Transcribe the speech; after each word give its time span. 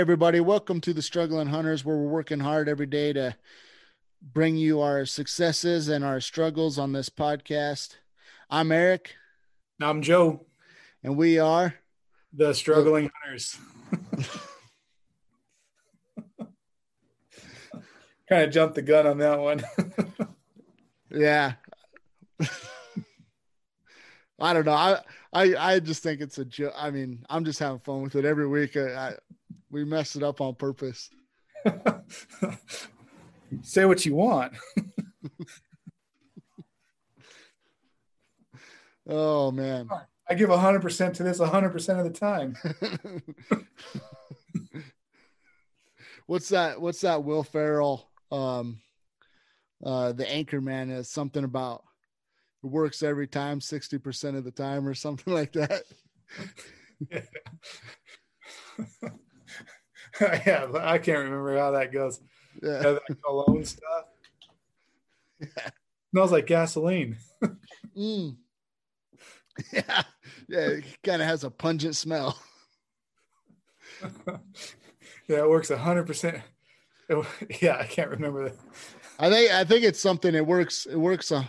Everybody, 0.00 0.40
welcome 0.40 0.80
to 0.80 0.94
the 0.94 1.02
Struggling 1.02 1.48
Hunters, 1.48 1.84
where 1.84 1.94
we're 1.94 2.08
working 2.08 2.40
hard 2.40 2.70
every 2.70 2.86
day 2.86 3.12
to 3.12 3.36
bring 4.22 4.56
you 4.56 4.80
our 4.80 5.04
successes 5.04 5.88
and 5.88 6.02
our 6.02 6.22
struggles 6.22 6.78
on 6.78 6.92
this 6.92 7.10
podcast. 7.10 7.96
I'm 8.48 8.72
Eric. 8.72 9.16
I'm 9.78 10.00
Joe. 10.00 10.46
And 11.04 11.18
we 11.18 11.38
are 11.38 11.74
the 12.32 12.54
Struggling 12.54 13.10
Hunters. 13.22 13.58
kind 18.26 18.44
of 18.44 18.50
jumped 18.50 18.76
the 18.76 18.82
gun 18.82 19.06
on 19.06 19.18
that 19.18 19.38
one. 19.38 19.62
yeah. 21.10 21.52
I 24.40 24.54
don't 24.54 24.64
know. 24.64 24.72
I, 24.72 25.02
I 25.34 25.56
I 25.56 25.78
just 25.78 26.02
think 26.02 26.22
it's 26.22 26.38
a 26.38 26.46
joke. 26.46 26.72
I 26.74 26.90
mean, 26.90 27.26
I'm 27.28 27.44
just 27.44 27.58
having 27.58 27.80
fun 27.80 28.00
with 28.00 28.14
it 28.14 28.24
every 28.24 28.48
week. 28.48 28.78
I, 28.78 29.08
I 29.08 29.14
we 29.70 29.84
messed 29.84 30.16
it 30.16 30.22
up 30.22 30.40
on 30.40 30.54
purpose. 30.54 31.10
Say 33.62 33.84
what 33.84 34.06
you 34.06 34.14
want. 34.14 34.52
oh 39.08 39.50
man. 39.50 39.88
I 40.28 40.34
give 40.34 40.50
100% 40.50 41.14
to 41.14 41.22
this 41.24 41.38
100% 41.38 41.98
of 41.98 42.04
the 42.04 42.10
time. 42.18 42.56
what's 46.26 46.50
that 46.50 46.80
what's 46.80 47.00
that 47.00 47.24
Will 47.24 47.42
Ferrell 47.42 48.08
um 48.30 48.80
uh 49.84 50.12
the 50.12 50.24
Anchorman 50.24 50.96
is 50.96 51.10
something 51.10 51.42
about 51.42 51.82
it 52.62 52.68
works 52.68 53.02
every 53.02 53.26
time 53.26 53.58
60% 53.58 54.36
of 54.36 54.44
the 54.44 54.52
time 54.52 54.86
or 54.86 54.94
something 54.94 55.34
like 55.34 55.52
that. 55.52 55.82
yeah, 60.46 60.66
I 60.74 60.98
can't 60.98 61.18
remember 61.18 61.56
how 61.56 61.70
that 61.72 61.92
goes. 61.92 62.20
Yeah, 62.62 62.70
yeah 62.82 62.92
that 62.92 63.16
cologne 63.24 63.64
stuff. 63.64 64.04
Yeah. 65.40 65.70
Smells 66.10 66.32
like 66.32 66.46
gasoline. 66.46 67.16
mm. 67.96 68.36
Yeah, 69.72 70.02
yeah, 70.48 70.66
it 70.68 70.84
kind 71.04 71.20
of 71.20 71.28
has 71.28 71.44
a 71.44 71.50
pungent 71.50 71.94
smell. 71.94 72.38
yeah, 75.28 75.38
it 75.38 75.50
works 75.50 75.70
hundred 75.70 76.06
percent. 76.06 76.38
Yeah, 77.60 77.76
I 77.78 77.84
can't 77.84 78.08
remember 78.08 78.48
that. 78.48 78.58
I 79.18 79.28
think 79.28 79.50
I 79.52 79.64
think 79.64 79.84
it's 79.84 80.00
something. 80.00 80.34
It 80.34 80.46
works. 80.46 80.86
It 80.86 80.96
works. 80.96 81.30
Uh, 81.30 81.44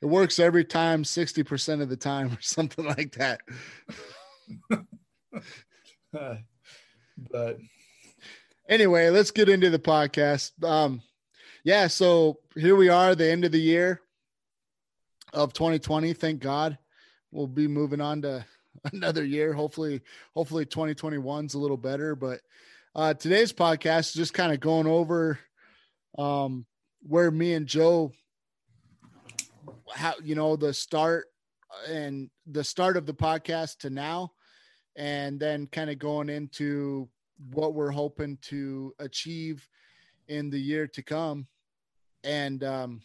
it 0.00 0.06
works 0.06 0.38
every 0.38 0.64
time, 0.64 1.04
sixty 1.04 1.42
percent 1.42 1.82
of 1.82 1.90
the 1.90 1.96
time, 1.96 2.28
or 2.32 2.40
something 2.40 2.86
like 2.86 3.12
that. 3.16 3.40
uh, 6.18 6.36
but 7.30 7.58
anyway, 8.68 9.10
let's 9.10 9.30
get 9.30 9.48
into 9.48 9.70
the 9.70 9.78
podcast. 9.78 10.62
Um, 10.64 11.02
yeah, 11.64 11.86
so 11.86 12.38
here 12.54 12.76
we 12.76 12.88
are, 12.88 13.14
the 13.14 13.30
end 13.30 13.44
of 13.44 13.52
the 13.52 13.60
year 13.60 14.00
of 15.32 15.52
2020. 15.52 16.12
Thank 16.12 16.40
God, 16.40 16.78
we'll 17.30 17.46
be 17.46 17.68
moving 17.68 18.00
on 18.00 18.22
to 18.22 18.44
another 18.92 19.24
year. 19.24 19.52
Hopefully, 19.52 20.00
hopefully 20.34 20.64
2021's 20.64 21.54
a 21.54 21.58
little 21.58 21.76
better. 21.76 22.14
But 22.14 22.40
uh, 22.94 23.14
today's 23.14 23.52
podcast 23.52 24.08
is 24.08 24.14
just 24.14 24.34
kind 24.34 24.52
of 24.52 24.60
going 24.60 24.86
over 24.86 25.38
um, 26.18 26.66
where 27.02 27.30
me 27.30 27.54
and 27.54 27.66
Joe, 27.66 28.12
how 29.92 30.14
you 30.22 30.34
know 30.34 30.56
the 30.56 30.72
start 30.72 31.26
and 31.88 32.30
the 32.46 32.64
start 32.64 32.96
of 32.96 33.06
the 33.06 33.14
podcast 33.14 33.78
to 33.78 33.90
now, 33.90 34.32
and 34.96 35.38
then 35.38 35.66
kind 35.66 35.90
of 35.90 35.98
going 35.98 36.28
into 36.28 37.08
what 37.52 37.74
we're 37.74 37.90
hoping 37.90 38.38
to 38.42 38.94
achieve 38.98 39.68
in 40.28 40.50
the 40.50 40.58
year 40.58 40.86
to 40.88 41.02
come. 41.02 41.46
And 42.24 42.62
um, 42.64 43.00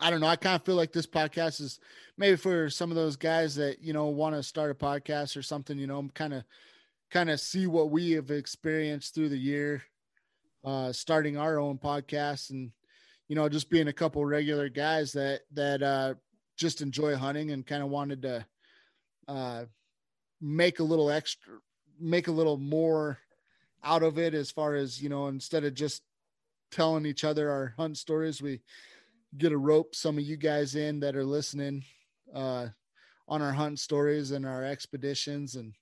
I 0.00 0.10
don't 0.10 0.20
know. 0.20 0.26
I 0.26 0.36
kind 0.36 0.56
of 0.56 0.64
feel 0.64 0.74
like 0.74 0.92
this 0.92 1.06
podcast 1.06 1.60
is 1.60 1.80
maybe 2.16 2.36
for 2.36 2.70
some 2.70 2.90
of 2.90 2.96
those 2.96 3.16
guys 3.16 3.54
that 3.56 3.82
you 3.82 3.92
know 3.92 4.06
want 4.06 4.34
to 4.34 4.42
start 4.42 4.70
a 4.70 4.74
podcast 4.74 5.36
or 5.36 5.42
something. 5.42 5.78
You 5.78 5.86
know, 5.86 6.08
kind 6.14 6.34
of 6.34 6.44
kind 7.10 7.30
of 7.30 7.40
see 7.40 7.66
what 7.66 7.90
we 7.90 8.12
have 8.12 8.30
experienced 8.30 9.14
through 9.14 9.30
the 9.30 9.38
year, 9.38 9.82
uh, 10.64 10.92
starting 10.92 11.36
our 11.36 11.58
own 11.58 11.78
podcast, 11.78 12.50
and 12.50 12.72
you 13.28 13.36
know, 13.36 13.48
just 13.48 13.70
being 13.70 13.88
a 13.88 13.92
couple 13.92 14.24
regular 14.24 14.68
guys 14.68 15.12
that 15.12 15.40
that 15.52 15.82
uh, 15.82 16.14
just 16.56 16.80
enjoy 16.80 17.16
hunting 17.16 17.50
and 17.50 17.66
kind 17.66 17.82
of 17.82 17.88
wanted 17.88 18.22
to 18.22 18.46
uh, 19.28 19.64
make 20.40 20.78
a 20.78 20.84
little 20.84 21.10
extra 21.10 21.54
make 22.00 22.28
a 22.28 22.32
little 22.32 22.56
more 22.56 23.18
out 23.84 24.02
of 24.02 24.18
it 24.18 24.34
as 24.34 24.50
far 24.50 24.74
as 24.74 25.02
you 25.02 25.08
know 25.08 25.28
instead 25.28 25.64
of 25.64 25.74
just 25.74 26.02
telling 26.70 27.06
each 27.06 27.24
other 27.24 27.50
our 27.50 27.74
hunt 27.76 27.96
stories 27.96 28.42
we 28.42 28.60
get 29.38 29.52
a 29.52 29.56
rope 29.56 29.94
some 29.94 30.18
of 30.18 30.24
you 30.24 30.36
guys 30.36 30.74
in 30.74 31.00
that 31.00 31.16
are 31.16 31.24
listening 31.24 31.84
uh 32.34 32.66
on 33.28 33.42
our 33.42 33.52
hunt 33.52 33.78
stories 33.78 34.30
and 34.30 34.46
our 34.46 34.64
expeditions 34.64 35.56
and, 35.56 35.72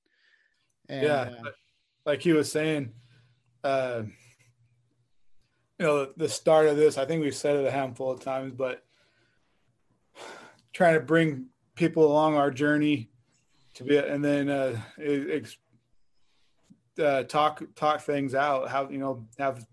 and 0.89 1.03
yeah 1.03 1.31
uh, 1.45 1.51
like 2.05 2.21
he 2.21 2.33
was 2.33 2.51
saying 2.51 2.93
uh 3.65 4.03
you 5.79 5.87
know 5.87 6.09
the 6.17 6.29
start 6.29 6.67
of 6.67 6.77
this 6.77 6.99
i 6.99 7.05
think 7.05 7.23
we've 7.23 7.35
said 7.35 7.57
it 7.57 7.67
a 7.67 7.71
handful 7.71 8.11
of 8.11 8.21
times 8.21 8.53
but 8.55 8.85
trying 10.73 10.95
to 10.95 11.01
bring 11.01 11.47
people 11.75 12.05
along 12.05 12.37
our 12.37 12.51
journey 12.51 13.09
to 13.75 13.85
be 13.85 13.97
and 13.97 14.25
then 14.25 14.49
uh 14.49 14.79
it, 14.99 15.57
uh, 16.99 17.25
talk 17.25 17.62
talk 17.75 18.00
things 18.00 18.34
out. 18.34 18.71
Have 18.71 18.93
you 18.93 18.99
know 18.99 19.27
have 19.38 19.66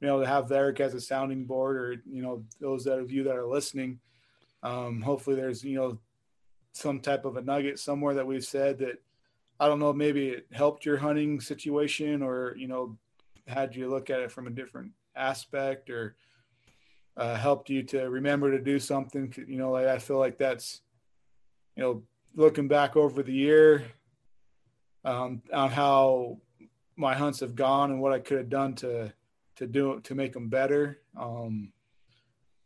you 0.00 0.06
know 0.06 0.20
have 0.20 0.50
Eric 0.50 0.80
as 0.80 0.94
a 0.94 1.00
sounding 1.00 1.44
board, 1.44 1.76
or 1.76 2.02
you 2.10 2.22
know 2.22 2.44
those 2.60 2.84
that 2.84 2.98
of 2.98 3.10
you 3.10 3.24
that 3.24 3.36
are 3.36 3.46
listening. 3.46 4.00
Um, 4.62 5.00
hopefully, 5.00 5.36
there's 5.36 5.64
you 5.64 5.76
know 5.76 5.98
some 6.72 7.00
type 7.00 7.24
of 7.24 7.36
a 7.36 7.42
nugget 7.42 7.78
somewhere 7.78 8.14
that 8.14 8.26
we've 8.26 8.44
said 8.44 8.78
that 8.78 9.02
I 9.60 9.66
don't 9.66 9.80
know. 9.80 9.92
Maybe 9.92 10.28
it 10.28 10.46
helped 10.52 10.84
your 10.84 10.96
hunting 10.96 11.40
situation, 11.40 12.22
or 12.22 12.54
you 12.56 12.68
know 12.68 12.96
had 13.46 13.74
you 13.74 13.88
look 13.88 14.10
at 14.10 14.20
it 14.20 14.32
from 14.32 14.46
a 14.46 14.50
different 14.50 14.92
aspect, 15.16 15.90
or 15.90 16.16
uh, 17.16 17.34
helped 17.36 17.70
you 17.70 17.82
to 17.82 18.08
remember 18.08 18.50
to 18.52 18.62
do 18.62 18.78
something. 18.78 19.34
You 19.46 19.58
know, 19.58 19.70
like 19.70 19.86
I 19.86 19.98
feel 19.98 20.18
like 20.18 20.38
that's 20.38 20.82
you 21.76 21.82
know 21.82 22.02
looking 22.34 22.68
back 22.68 22.96
over 22.96 23.22
the 23.22 23.32
year 23.32 23.84
um, 25.04 25.42
on 25.52 25.70
how 25.70 26.38
my 26.98 27.14
hunts 27.14 27.40
have 27.40 27.54
gone 27.54 27.92
and 27.92 28.00
what 28.00 28.12
I 28.12 28.18
could 28.18 28.38
have 28.38 28.50
done 28.50 28.74
to 28.76 29.12
to 29.56 29.66
do 29.66 30.00
to 30.00 30.14
make 30.14 30.32
them 30.32 30.48
better. 30.48 31.00
Um, 31.18 31.72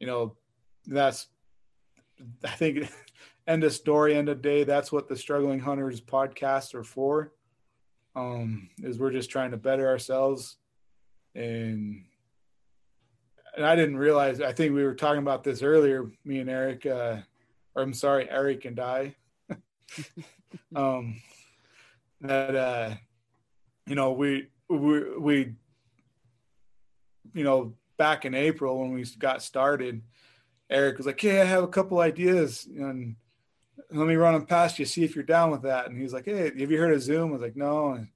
you 0.01 0.07
know, 0.07 0.37
that's 0.87 1.29
I 2.45 2.49
think 2.49 2.91
end 3.47 3.63
of 3.63 3.73
story, 3.73 4.15
end 4.15 4.29
of 4.29 4.43
day. 4.43 4.65
That's 4.65 4.91
what 4.91 5.09
the 5.09 5.17
struggling 5.17 5.61
hunters 5.61 6.01
podcast 6.01 6.75
are 6.75 6.85
for. 6.85 7.33
Um, 8.17 8.71
is 8.83 8.99
we're 8.99 9.13
just 9.13 9.31
trying 9.31 9.53
to 9.53 9.57
better 9.57 9.87
ourselves, 9.89 10.57
and 11.35 12.05
and 13.57 13.67
I 13.67 13.77
didn't 13.77 13.97
realize. 13.97 14.41
I 14.41 14.53
think 14.53 14.75
we 14.75 14.85
were 14.85 14.95
talking 14.95 15.23
about 15.23 15.45
this 15.45 15.63
earlier, 15.63 16.11
me 16.25 16.41
and 16.41 16.51
Eric. 16.51 16.87
Uh, 16.87 17.19
or 17.75 17.83
I'm 17.83 17.95
sorry, 17.95 18.29
Eric 18.31 18.65
and 18.65 18.81
I. 18.81 19.15
um, 20.77 21.21
that 22.21 22.55
uh, 22.55 22.95
you 23.87 23.95
know, 23.95 24.13
we 24.13 24.49
we 24.69 25.19
we 25.19 25.55
you 27.35 27.45
know 27.45 27.75
back 27.97 28.25
in 28.25 28.35
April 28.35 28.81
when 28.81 28.93
we 28.93 29.05
got 29.19 29.43
started, 29.43 30.03
Eric 30.71 30.99
was 30.99 31.07
like, 31.07 31.21
"Hey, 31.21 31.41
I 31.41 31.45
have 31.45 31.65
a 31.65 31.69
couple 31.69 32.01
ideas, 32.01 32.67
and 32.67 33.17
let 33.91 34.07
me 34.07 34.15
run 34.15 34.35
them 34.35 34.47
past 34.47 34.79
you, 34.79 34.85
see 34.85 35.05
if 35.05 35.15
you're 35.15 35.25
down 35.25 35.51
with 35.51 35.63
that." 35.63 35.89
And 35.89 36.01
he's 36.01 36.13
like, 36.13 36.25
"Hey, 36.25 36.45
have 36.59 36.71
you 36.71 36.79
heard 36.79 36.95
of 36.95 37.03
Zoom?" 37.03 37.31
I 37.31 37.33
was 37.33 37.43
like, 37.43 37.57
"No." 37.57 37.93
And, 37.93 38.09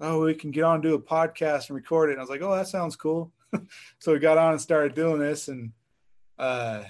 oh, 0.00 0.24
we 0.24 0.34
can 0.34 0.50
get 0.50 0.64
on 0.64 0.74
and 0.74 0.82
do 0.82 0.94
a 0.94 1.00
podcast 1.00 1.68
and 1.68 1.76
record 1.76 2.10
it. 2.10 2.12
And 2.12 2.20
I 2.20 2.22
was 2.22 2.30
like, 2.30 2.42
"Oh, 2.42 2.54
that 2.54 2.68
sounds 2.68 2.96
cool." 2.96 3.32
so 3.98 4.12
we 4.12 4.18
got 4.18 4.38
on 4.38 4.52
and 4.52 4.60
started 4.60 4.94
doing 4.94 5.18
this, 5.18 5.48
and 5.48 5.72
uh, 6.38 6.84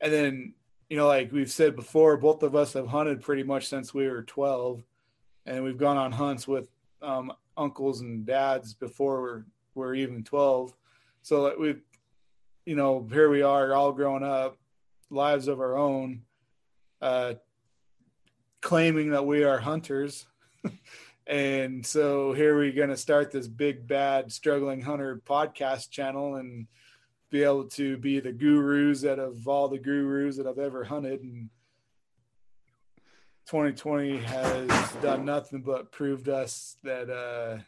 and 0.00 0.12
then 0.12 0.54
you 0.88 0.96
know, 0.96 1.06
like 1.06 1.32
we've 1.32 1.50
said 1.50 1.76
before, 1.76 2.16
both 2.16 2.42
of 2.42 2.56
us 2.56 2.72
have 2.72 2.88
hunted 2.88 3.22
pretty 3.22 3.44
much 3.44 3.68
since 3.68 3.94
we 3.94 4.08
were 4.08 4.24
12 4.24 4.82
and 5.46 5.64
we've 5.64 5.78
gone 5.78 5.96
on 5.96 6.12
hunts 6.12 6.46
with 6.46 6.68
um, 7.02 7.32
uncles 7.56 8.00
and 8.00 8.26
dads 8.26 8.74
before 8.74 9.20
we're, 9.22 9.44
we're 9.74 9.94
even 9.94 10.22
12 10.22 10.74
so 11.22 11.54
we've 11.58 11.82
you 12.66 12.76
know 12.76 13.06
here 13.10 13.30
we 13.30 13.42
are 13.42 13.74
all 13.74 13.92
growing 13.92 14.22
up 14.22 14.56
lives 15.10 15.48
of 15.48 15.60
our 15.60 15.76
own 15.76 16.22
uh, 17.02 17.34
claiming 18.60 19.10
that 19.10 19.26
we 19.26 19.44
are 19.44 19.58
hunters. 19.58 20.26
And 21.26 21.86
so 21.86 22.32
here 22.32 22.56
we're 22.56 22.72
going 22.72 22.88
to 22.88 22.96
start 22.96 23.30
this 23.30 23.46
big 23.46 23.86
bad 23.86 24.32
struggling 24.32 24.80
hunter 24.80 25.22
podcast 25.24 25.90
channel 25.90 26.36
and 26.36 26.66
be 27.30 27.44
able 27.44 27.66
to 27.66 27.96
be 27.98 28.18
the 28.18 28.32
gurus 28.32 29.02
that 29.02 29.20
of 29.20 29.46
all 29.46 29.68
the 29.68 29.78
gurus 29.78 30.38
that 30.38 30.48
i've 30.48 30.58
ever 30.58 30.82
hunted 30.82 31.22
and 31.22 31.48
2020 33.50 34.18
has 34.18 34.92
done 35.02 35.24
nothing 35.24 35.60
but 35.60 35.90
proved 35.90 36.28
us 36.28 36.76
that 36.84 37.10
uh, 37.10 37.60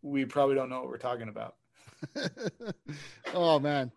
we 0.00 0.24
probably 0.24 0.54
don't 0.54 0.70
know 0.70 0.80
what 0.80 0.88
we're 0.88 0.96
talking 0.96 1.28
about. 1.28 1.56
oh 3.34 3.58
man, 3.58 3.92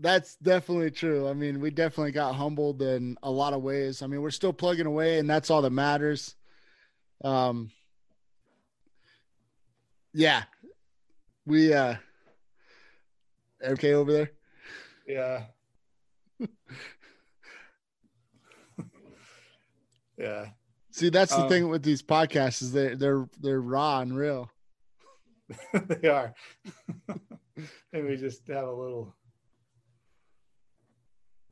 that's 0.00 0.36
definitely 0.36 0.90
true. 0.90 1.28
I 1.28 1.34
mean, 1.34 1.60
we 1.60 1.68
definitely 1.70 2.12
got 2.12 2.34
humbled 2.34 2.80
in 2.80 3.18
a 3.22 3.30
lot 3.30 3.52
of 3.52 3.60
ways. 3.60 4.00
I 4.00 4.06
mean, 4.06 4.22
we're 4.22 4.30
still 4.30 4.54
plugging 4.54 4.86
away, 4.86 5.18
and 5.18 5.28
that's 5.28 5.50
all 5.50 5.60
that 5.60 5.68
matters. 5.68 6.34
Um, 7.22 7.70
yeah, 10.14 10.44
we 11.44 11.74
uh, 11.74 11.96
okay 13.62 13.92
over 13.92 14.10
there. 14.10 14.30
Yeah. 15.06 15.42
yeah. 20.20 20.46
See, 20.92 21.08
that's 21.08 21.34
the 21.34 21.42
um, 21.42 21.48
thing 21.48 21.68
with 21.68 21.82
these 21.82 22.02
podcasts 22.02 22.62
is 22.62 22.72
they 22.72 22.94
they're 22.94 23.28
they're 23.40 23.60
raw 23.60 24.00
and 24.00 24.16
real. 24.16 24.50
they 25.72 26.08
are. 26.08 26.34
and 27.92 28.06
we 28.06 28.16
just 28.16 28.46
have 28.48 28.66
a 28.66 28.72
little 28.72 29.14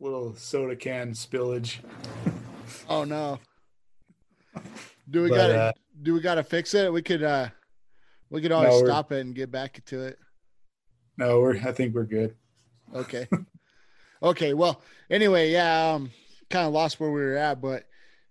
little 0.00 0.34
soda 0.34 0.76
can 0.76 1.12
spillage. 1.12 1.78
Oh 2.88 3.04
no. 3.04 3.38
Do 5.10 5.22
we 5.22 5.30
gotta 5.30 5.58
uh, 5.58 5.72
do 6.02 6.12
we 6.12 6.20
gotta 6.20 6.42
fix 6.42 6.74
it? 6.74 6.92
We 6.92 7.00
could 7.00 7.22
uh 7.22 7.48
we 8.28 8.42
could 8.42 8.52
always 8.52 8.78
no, 8.82 8.86
stop 8.86 9.10
it 9.10 9.20
and 9.20 9.34
get 9.34 9.50
back 9.50 9.82
to 9.86 10.02
it. 10.02 10.18
No, 11.16 11.40
we're 11.40 11.56
I 11.56 11.72
think 11.72 11.94
we're 11.94 12.04
good. 12.04 12.34
Okay. 12.94 13.26
okay. 14.22 14.52
Well, 14.52 14.82
anyway, 15.08 15.50
yeah, 15.50 15.92
um 15.92 16.10
kind 16.50 16.66
of 16.66 16.74
lost 16.74 17.00
where 17.00 17.10
we 17.10 17.20
were 17.20 17.36
at, 17.36 17.62
but 17.62 17.84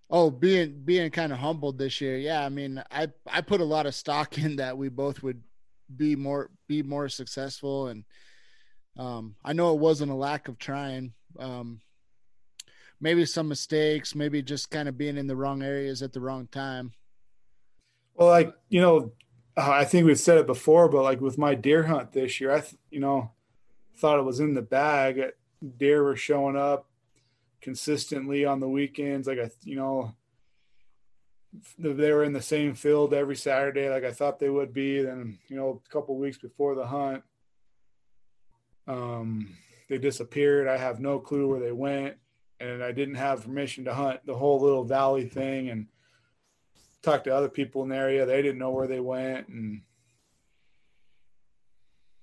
oh, 0.09 0.29
being 0.29 0.81
being 0.83 1.11
kind 1.11 1.31
of 1.31 1.39
humbled 1.39 1.77
this 1.77 2.01
year. 2.01 2.17
Yeah, 2.17 2.45
I 2.45 2.49
mean, 2.49 2.83
I 2.91 3.07
I 3.25 3.41
put 3.41 3.61
a 3.61 3.65
lot 3.65 3.85
of 3.85 3.95
stock 3.95 4.37
in 4.37 4.57
that 4.57 4.77
we 4.77 4.89
both 4.89 5.23
would 5.23 5.41
be 5.95 6.15
more 6.15 6.49
be 6.67 6.83
more 6.83 7.07
successful 7.07 7.87
and 7.87 8.03
um 8.97 9.35
I 9.43 9.53
know 9.53 9.73
it 9.73 9.79
wasn't 9.79 10.11
a 10.11 10.15
lack 10.15 10.47
of 10.47 10.57
trying. 10.57 11.13
Um 11.39 11.81
maybe 12.99 13.25
some 13.25 13.47
mistakes, 13.47 14.15
maybe 14.15 14.41
just 14.41 14.69
kind 14.69 14.89
of 14.89 14.97
being 14.97 15.17
in 15.17 15.27
the 15.27 15.35
wrong 15.35 15.61
areas 15.61 16.01
at 16.01 16.13
the 16.13 16.19
wrong 16.19 16.47
time. 16.47 16.91
Well, 18.15 18.29
like, 18.29 18.53
you 18.69 18.81
know, 18.81 19.11
I 19.55 19.85
think 19.85 20.05
we've 20.05 20.19
said 20.19 20.39
it 20.39 20.47
before, 20.47 20.89
but 20.89 21.03
like 21.03 21.21
with 21.21 21.37
my 21.37 21.53
deer 21.55 21.83
hunt 21.83 22.11
this 22.11 22.41
year, 22.41 22.51
I, 22.51 22.61
th- 22.61 22.75
you 22.89 22.99
know, 22.99 23.31
thought 23.97 24.19
it 24.19 24.25
was 24.25 24.39
in 24.39 24.55
the 24.55 24.61
bag. 24.61 25.21
Deer 25.77 26.03
were 26.03 26.15
showing 26.15 26.55
up 26.55 26.87
consistently 27.61 28.45
on 28.45 28.59
the 28.59 28.69
weekends. 28.69 29.27
Like 29.27 29.39
I, 29.39 29.49
you 29.63 29.75
know, 29.75 30.15
they 31.77 32.11
were 32.11 32.23
in 32.23 32.33
the 32.33 32.41
same 32.41 32.75
field 32.75 33.13
every 33.13 33.35
Saturday, 33.35 33.89
like 33.89 34.03
I 34.03 34.11
thought 34.11 34.39
they 34.39 34.49
would 34.49 34.73
be. 34.73 35.01
Then, 35.01 35.39
you 35.47 35.55
know, 35.55 35.81
a 35.85 35.89
couple 35.89 36.17
weeks 36.17 36.37
before 36.37 36.75
the 36.75 36.85
hunt, 36.85 37.23
um, 38.87 39.55
they 39.89 39.97
disappeared. 39.97 40.67
I 40.67 40.77
have 40.77 40.99
no 40.99 41.19
clue 41.19 41.47
where 41.47 41.59
they 41.59 41.71
went, 41.71 42.17
and 42.59 42.83
I 42.83 42.91
didn't 42.91 43.15
have 43.15 43.43
permission 43.43 43.85
to 43.85 43.93
hunt 43.93 44.25
the 44.25 44.35
whole 44.35 44.61
little 44.61 44.83
valley 44.83 45.25
thing. 45.25 45.69
And 45.69 45.87
talked 47.01 47.25
to 47.25 47.35
other 47.35 47.49
people 47.49 47.83
in 47.83 47.89
the 47.89 47.95
area; 47.95 48.25
they 48.25 48.41
didn't 48.41 48.59
know 48.59 48.71
where 48.71 48.87
they 48.87 48.99
went, 48.99 49.47
and 49.47 49.81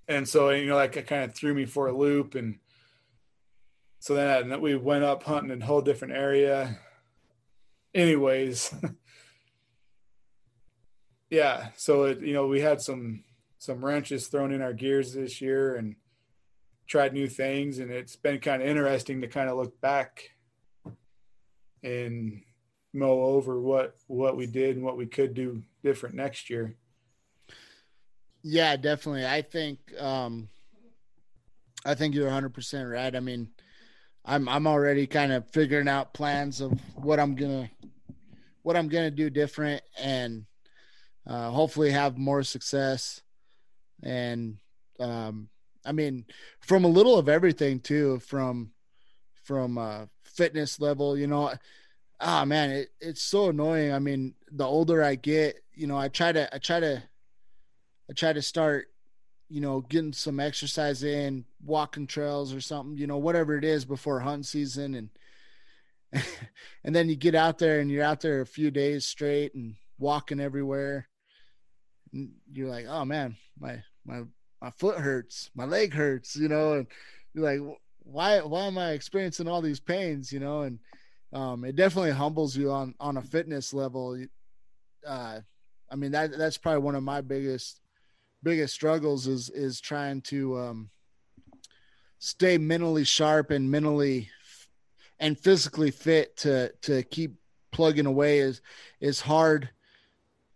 and 0.07 0.29
so 0.29 0.51
you 0.51 0.67
know, 0.67 0.77
like 0.77 0.97
it 0.97 1.07
kind 1.07 1.25
of 1.25 1.35
threw 1.35 1.55
me 1.55 1.65
for 1.65 1.89
a 1.89 1.97
loop. 1.97 2.35
And 2.35 2.59
so 4.05 4.15
then 4.15 4.61
we 4.61 4.77
went 4.77 5.03
up 5.03 5.23
hunting 5.23 5.51
in 5.51 5.63
a 5.63 5.65
whole 5.65 5.81
different 5.81 6.13
area. 6.13 6.79
Anyways. 7.95 8.75
yeah 11.31 11.69
so 11.75 12.05
it, 12.05 12.21
you 12.21 12.35
know 12.35 12.47
we 12.47 12.61
had 12.61 12.83
some 12.83 13.25
some 13.59 13.83
wrenches 13.83 14.29
thrown 14.29 14.53
in 14.53 14.61
our 14.61 14.75
gears 14.75 15.15
this 15.15 15.41
year 15.41 15.77
and 15.77 15.97
tried 16.87 17.15
new 17.15 17.27
things 17.27 17.79
and 17.79 17.91
it's 17.91 18.15
been 18.15 18.39
kind 18.39 18.61
of 18.61 18.69
interesting 18.69 19.23
to 19.23 19.27
kind 19.27 19.49
of 19.49 19.57
look 19.57 19.81
back 19.81 20.31
and 21.83 22.43
mow 22.93 23.23
over 23.23 23.59
what 23.59 23.97
what 24.07 24.37
we 24.37 24.45
did 24.45 24.77
and 24.77 24.85
what 24.85 24.99
we 24.99 25.07
could 25.07 25.33
do 25.33 25.63
different 25.83 26.15
next 26.15 26.51
year 26.51 26.77
yeah 28.43 28.77
definitely 28.77 29.27
i 29.27 29.41
think 29.41 29.79
um 29.99 30.47
i 31.87 31.95
think 31.95 32.15
you're 32.15 32.31
100% 32.31 32.93
right 32.93 33.17
i 33.17 33.21
mean 33.21 33.49
i'm 34.25 34.49
i'm 34.49 34.67
already 34.67 35.07
kind 35.07 35.33
of 35.33 35.49
figuring 35.51 35.89
out 35.89 36.15
plans 36.15 36.61
of 36.61 36.73
what 36.97 37.21
i'm 37.21 37.35
gonna 37.35 37.71
what 38.63 38.77
i'm 38.77 38.89
gonna 38.89 39.11
do 39.11 39.29
different 39.31 39.83
and 39.99 40.47
uh, 41.27 41.51
hopefully 41.51 41.91
have 41.91 42.19
more 42.19 42.43
success. 42.43 43.23
And 44.03 44.59
um, 45.01 45.49
I 45.85 45.93
mean, 45.93 46.27
from 46.61 46.85
a 46.85 46.89
little 46.89 47.19
of 47.19 47.29
everything 47.29 47.81
too, 47.81 48.19
from 48.21 48.73
from 49.45 49.79
uh, 49.79 50.07
fitness 50.25 50.81
level, 50.81 51.17
you 51.17 51.27
know. 51.27 51.53
Ah 52.21 52.43
oh, 52.43 52.45
man, 52.45 52.71
it, 52.71 52.89
it's 53.01 53.23
so 53.23 53.49
annoying. 53.49 53.93
I 53.93 53.99
mean, 53.99 54.35
the 54.51 54.65
older 54.65 55.03
I 55.03 55.17
get, 55.17 55.57
you 55.75 55.87
know, 55.87 55.99
I 55.99 56.09
try 56.09 56.33
to 56.33 56.55
I 56.55 56.59
try 56.59 56.81
to 56.81 57.03
I 58.09 58.13
try 58.13 58.33
to 58.33 58.43
start, 58.43 58.89
you 59.49 59.61
know, 59.61 59.81
getting 59.81 60.13
some 60.13 60.41
exercise 60.41 61.03
in, 61.03 61.45
walking 61.65 62.07
trails 62.07 62.53
or 62.55 62.61
something, 62.61 62.97
you 62.97 63.07
know, 63.07 63.19
whatever 63.19 63.57
it 63.57 63.65
is 63.65 63.85
before 63.85 64.21
hunting 64.21 64.43
season 64.43 64.95
and 64.95 65.09
and 66.85 66.95
then 66.95 67.09
you 67.09 67.17
get 67.17 67.35
out 67.35 67.59
there 67.59 67.81
and 67.81 67.91
you're 67.91 68.05
out 68.05 68.21
there 68.21 68.41
a 68.41 68.47
few 68.47 68.71
days 68.71 69.05
straight 69.05 69.55
and 69.55 69.75
walking 69.99 70.41
everywhere 70.41 71.09
you're 72.53 72.69
like, 72.69 72.87
oh 72.89 73.05
man, 73.05 73.37
my 73.59 73.83
my 74.05 74.23
my 74.61 74.71
foot 74.71 74.99
hurts, 74.99 75.51
my 75.55 75.65
leg 75.65 75.93
hurts, 75.93 76.37
you 76.37 76.49
know, 76.49 76.75
and 76.75 76.87
you're 77.33 77.45
like, 77.45 77.79
why 78.01 78.41
why 78.41 78.67
am 78.67 78.79
I 78.79 78.93
experiencing 78.93 79.49
all 79.49 79.61
these 79.61 79.81
pains, 79.81 80.33
you 80.33 80.41
know? 80.41 80.63
And 80.63 80.79
um, 81.33 81.65
it 81.65 81.77
definitely 81.77 82.13
humbles 82.13 82.57
you 82.57 82.71
on 82.71 82.95
on 83.01 83.17
a 83.17 83.23
fitness 83.23 83.75
level. 83.75 84.23
Uh, 85.07 85.41
I 85.91 85.97
mean 85.97 86.13
that 86.13 86.37
that's 86.37 86.59
probably 86.59 86.83
one 86.83 86.95
of 86.95 87.03
my 87.03 87.21
biggest 87.21 87.81
biggest 88.45 88.75
struggles 88.75 89.27
is 89.27 89.51
is 89.51 89.81
trying 89.81 90.21
to 90.21 90.59
um, 90.59 90.91
stay 92.19 92.59
mentally 92.59 93.05
sharp 93.05 93.51
and 93.51 93.71
mentally 93.71 94.29
and 95.19 95.39
physically 95.39 95.91
fit 95.91 96.37
to 96.37 96.73
to 96.83 97.03
keep 97.03 97.35
plugging 97.73 98.07
away 98.07 98.39
is 98.39 98.61
is 99.01 99.21
hard 99.21 99.71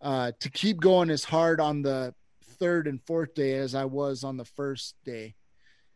uh, 0.01 0.31
to 0.39 0.49
keep 0.49 0.79
going 0.79 1.09
as 1.09 1.23
hard 1.23 1.59
on 1.59 1.81
the 1.81 2.13
third 2.59 2.87
and 2.87 3.01
fourth 3.05 3.33
day 3.33 3.55
as 3.55 3.75
I 3.75 3.85
was 3.85 4.23
on 4.23 4.37
the 4.37 4.45
first 4.45 4.95
day. 5.03 5.35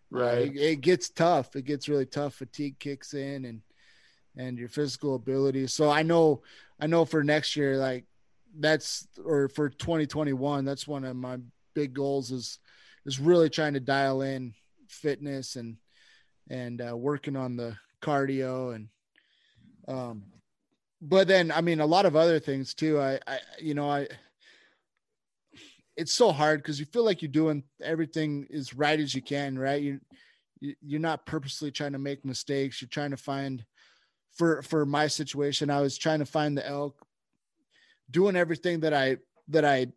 Right. 0.09 0.38
Uh, 0.38 0.41
it, 0.41 0.55
it, 0.57 0.81
gets 0.81 1.09
tough. 1.09 1.55
It 1.55 1.65
gets 1.65 1.89
really 1.89 2.05
tough. 2.05 2.35
Fatigue 2.35 2.77
kicks 2.79 3.13
in 3.13 3.45
and 3.45 3.62
and 4.35 4.57
your 4.57 4.69
physical 4.69 5.15
ability. 5.15 5.67
So 5.67 5.89
I 5.89 6.03
know 6.03 6.41
I 6.79 6.88
know 6.88 7.05
for 7.05 7.23
next 7.23 7.55
year, 7.55 7.77
like 7.77 8.05
that's 8.59 9.07
or 9.23 9.47
for 9.47 9.69
2021, 9.69 10.65
that's 10.65 10.88
one 10.88 11.03
of 11.05 11.15
my 11.15 11.38
big 11.74 11.94
goals 11.94 12.32
is 12.32 12.60
is 13.06 13.20
really 13.20 13.50
trying 13.50 13.74
to 13.74 13.80
dial 13.80 14.22
in 14.22 14.53
fitness 14.89 15.56
and 15.56 15.77
and 16.50 16.82
uh, 16.82 16.96
working 16.96 17.36
on 17.36 17.56
the 17.56 17.75
cardio 18.01 18.75
and 18.75 18.89
um 19.88 20.24
but 21.03 21.27
then 21.27 21.51
I 21.51 21.62
mean 21.62 21.82
a 21.82 21.86
lot 21.86 22.06
of 22.06 22.15
other 22.15 22.39
things 22.39 22.74
too. 22.74 23.00
I, 23.00 23.20
I 23.27 23.39
you 23.60 23.74
know, 23.74 23.89
I 23.89 24.08
it's 25.98 26.13
so 26.13 26.32
hard 26.32 26.62
because 26.62 26.80
you 26.80 26.86
feel 26.86 27.03
like 27.03 27.22
you're 27.22 27.30
doing 27.30 27.63
everything 27.82 28.48
as 28.53 28.74
right 28.74 29.00
as 29.00 29.13
you 29.13 29.22
can, 29.22 29.60
right? 29.60 29.82
You 29.82 30.00
you're 30.62 31.01
not 31.01 31.25
purposely 31.25 31.72
trying 31.72 31.92
to 31.92 32.00
make 32.00 32.24
mistakes. 32.24 32.82
You're 32.82 32.88
trying 32.88 33.12
to 33.12 33.18
find 33.18 33.65
for 34.32 34.62
for 34.62 34.86
my 34.86 35.08
situation, 35.08 35.70
I 35.70 35.82
was 35.82 35.98
trying 35.98 36.20
to 36.20 36.25
find 36.25 36.58
the 36.58 36.65
elk, 36.65 37.06
doing 38.10 38.38
everything 38.38 38.80
that 38.80 38.94
I 38.94 39.18
that 39.50 39.65
I 39.65 39.88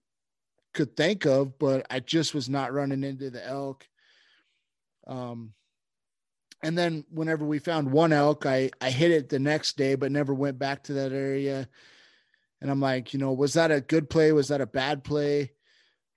could 0.76 0.94
think 0.94 1.24
of, 1.24 1.58
but 1.58 1.86
I 1.90 2.00
just 2.00 2.34
was 2.34 2.48
not 2.50 2.72
running 2.72 3.02
into 3.02 3.30
the 3.30 3.44
elk. 3.44 3.88
Um, 5.06 5.54
and 6.62 6.76
then 6.76 7.04
whenever 7.10 7.44
we 7.44 7.58
found 7.58 7.90
one 7.90 8.12
elk, 8.12 8.44
I 8.44 8.70
I 8.80 8.90
hit 8.90 9.10
it 9.10 9.28
the 9.30 9.38
next 9.38 9.76
day, 9.76 9.94
but 9.94 10.12
never 10.12 10.34
went 10.34 10.58
back 10.58 10.84
to 10.84 10.94
that 10.94 11.12
area. 11.12 11.68
And 12.60 12.70
I'm 12.70 12.80
like, 12.80 13.14
you 13.14 13.18
know, 13.18 13.32
was 13.32 13.54
that 13.54 13.70
a 13.70 13.80
good 13.80 14.10
play? 14.10 14.32
Was 14.32 14.48
that 14.48 14.60
a 14.60 14.66
bad 14.66 15.02
play? 15.02 15.52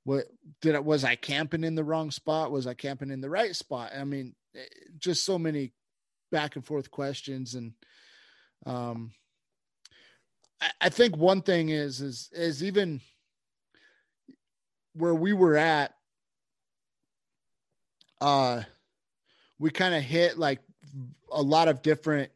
What 0.03 0.25
did 0.61 0.75
it? 0.75 0.83
Was 0.83 1.03
I 1.03 1.15
camping 1.15 1.63
in 1.63 1.75
the 1.75 1.83
wrong 1.83 2.11
spot? 2.11 2.51
Was 2.51 2.67
I 2.67 2.73
camping 2.73 3.11
in 3.11 3.21
the 3.21 3.29
right 3.29 3.55
spot? 3.55 3.91
I 3.97 4.03
mean, 4.03 4.35
eh, 4.55 4.63
just 4.97 5.25
so 5.25 5.39
many 5.39 5.73
back 6.31 6.55
and 6.55 6.65
forth 6.65 6.91
questions, 6.91 7.55
and 7.55 7.73
um, 8.65 9.11
I, 10.61 10.71
I 10.81 10.89
think 10.89 11.15
one 11.15 11.43
thing 11.43 11.69
is 11.69 12.01
is 12.01 12.29
is 12.33 12.63
even 12.63 13.01
where 14.93 15.15
we 15.15 15.33
were 15.33 15.55
at, 15.55 15.93
uh 18.21 18.63
we 19.59 19.69
kind 19.69 19.93
of 19.93 20.01
hit 20.01 20.37
like 20.37 20.59
a 21.31 21.41
lot 21.41 21.67
of 21.67 21.81
different 21.81 22.31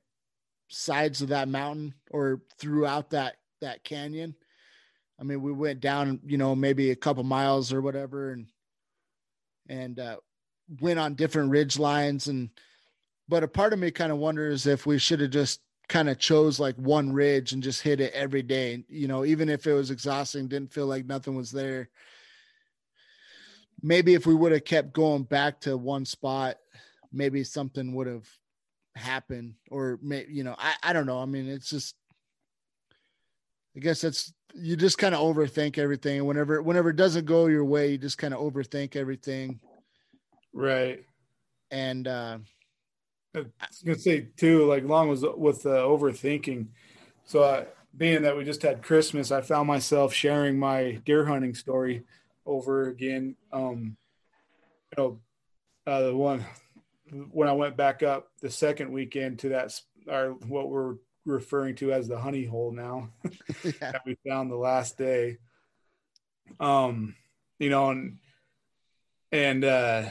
sides 0.67 1.21
of 1.21 1.29
that 1.29 1.47
mountain 1.47 1.93
or 2.11 2.41
throughout 2.57 3.11
that 3.11 3.35
that 3.61 3.83
canyon. 3.83 4.35
I 5.19 5.23
mean, 5.23 5.41
we 5.41 5.51
went 5.53 5.79
down, 5.79 6.19
you 6.25 6.37
know, 6.37 6.55
maybe 6.55 6.91
a 6.91 6.95
couple 6.95 7.23
miles 7.23 7.71
or 7.71 7.81
whatever, 7.81 8.31
and 8.31 8.47
and 9.69 9.99
uh, 9.99 10.17
went 10.81 10.99
on 10.99 11.15
different 11.15 11.51
ridge 11.51 11.79
lines. 11.79 12.27
And 12.27 12.49
but 13.29 13.43
a 13.43 13.47
part 13.47 13.73
of 13.73 13.79
me 13.79 13.91
kind 13.91 14.11
of 14.11 14.17
wonders 14.17 14.67
if 14.67 14.85
we 14.85 14.97
should 14.97 15.21
have 15.21 15.29
just 15.29 15.61
kind 15.87 16.09
of 16.09 16.17
chose 16.17 16.59
like 16.59 16.75
one 16.75 17.13
ridge 17.13 17.51
and 17.51 17.63
just 17.63 17.81
hit 17.81 18.01
it 18.01 18.13
every 18.13 18.41
day. 18.41 18.83
You 18.89 19.07
know, 19.07 19.23
even 19.23 19.49
if 19.49 19.67
it 19.67 19.73
was 19.73 19.91
exhausting, 19.91 20.47
didn't 20.47 20.73
feel 20.73 20.87
like 20.87 21.05
nothing 21.05 21.35
was 21.35 21.51
there. 21.51 21.89
Maybe 23.83 24.13
if 24.13 24.25
we 24.25 24.33
would 24.33 24.53
have 24.53 24.65
kept 24.65 24.93
going 24.93 25.23
back 25.23 25.59
to 25.61 25.77
one 25.77 26.05
spot, 26.05 26.55
maybe 27.11 27.43
something 27.43 27.93
would 27.93 28.07
have 28.07 28.27
happened, 28.95 29.55
or 29.69 29.99
maybe 30.01 30.33
you 30.33 30.43
know, 30.43 30.55
I 30.57 30.73
I 30.81 30.93
don't 30.93 31.05
know. 31.05 31.19
I 31.19 31.25
mean, 31.25 31.47
it's 31.47 31.69
just. 31.69 31.95
I 33.75 33.79
guess 33.79 34.01
that's 34.01 34.31
you 34.53 34.75
just 34.75 34.99
kind 34.99 35.15
of 35.15 35.21
overthink 35.21 35.77
everything. 35.77 36.19
And 36.19 36.27
whenever 36.27 36.61
whenever 36.61 36.89
it 36.89 36.95
doesn't 36.95 37.25
go 37.25 37.47
your 37.47 37.65
way, 37.65 37.91
you 37.91 37.97
just 37.97 38.17
kind 38.17 38.33
of 38.33 38.39
overthink 38.39 38.95
everything. 38.95 39.59
Right. 40.53 41.05
And 41.71 42.07
uh 42.07 42.37
I 43.35 43.39
was 43.39 43.81
gonna 43.83 43.97
say 43.97 44.27
too, 44.37 44.65
like 44.65 44.83
long 44.83 45.09
was 45.09 45.25
with 45.37 45.63
the 45.63 45.77
overthinking. 45.77 46.67
So 47.25 47.41
uh, 47.41 47.65
being 47.97 48.21
that 48.23 48.37
we 48.37 48.43
just 48.43 48.61
had 48.61 48.83
Christmas, 48.83 49.31
I 49.31 49.41
found 49.41 49.67
myself 49.67 50.13
sharing 50.13 50.59
my 50.59 51.01
deer 51.05 51.25
hunting 51.25 51.55
story 51.55 52.03
over 52.45 52.89
again. 52.89 53.35
Um, 53.51 53.97
you 54.91 55.03
know, 55.03 55.19
uh, 55.87 56.01
the 56.01 56.15
one 56.15 56.45
when 57.31 57.47
I 57.47 57.53
went 57.53 57.77
back 57.77 58.03
up 58.03 58.29
the 58.41 58.49
second 58.49 58.91
weekend 58.91 59.39
to 59.39 59.49
that, 59.49 59.79
or 60.07 60.31
what 60.47 60.69
we're 60.69 60.95
referring 61.25 61.75
to 61.75 61.91
as 61.93 62.07
the 62.07 62.19
honey 62.19 62.45
hole 62.45 62.71
now 62.71 63.09
yeah. 63.63 63.71
that 63.91 64.01
we 64.05 64.17
found 64.27 64.51
the 64.51 64.55
last 64.55 64.97
day. 64.97 65.37
Um, 66.59 67.15
you 67.59 67.69
know, 67.69 67.89
and 67.91 68.17
and 69.31 69.63
uh, 69.63 70.03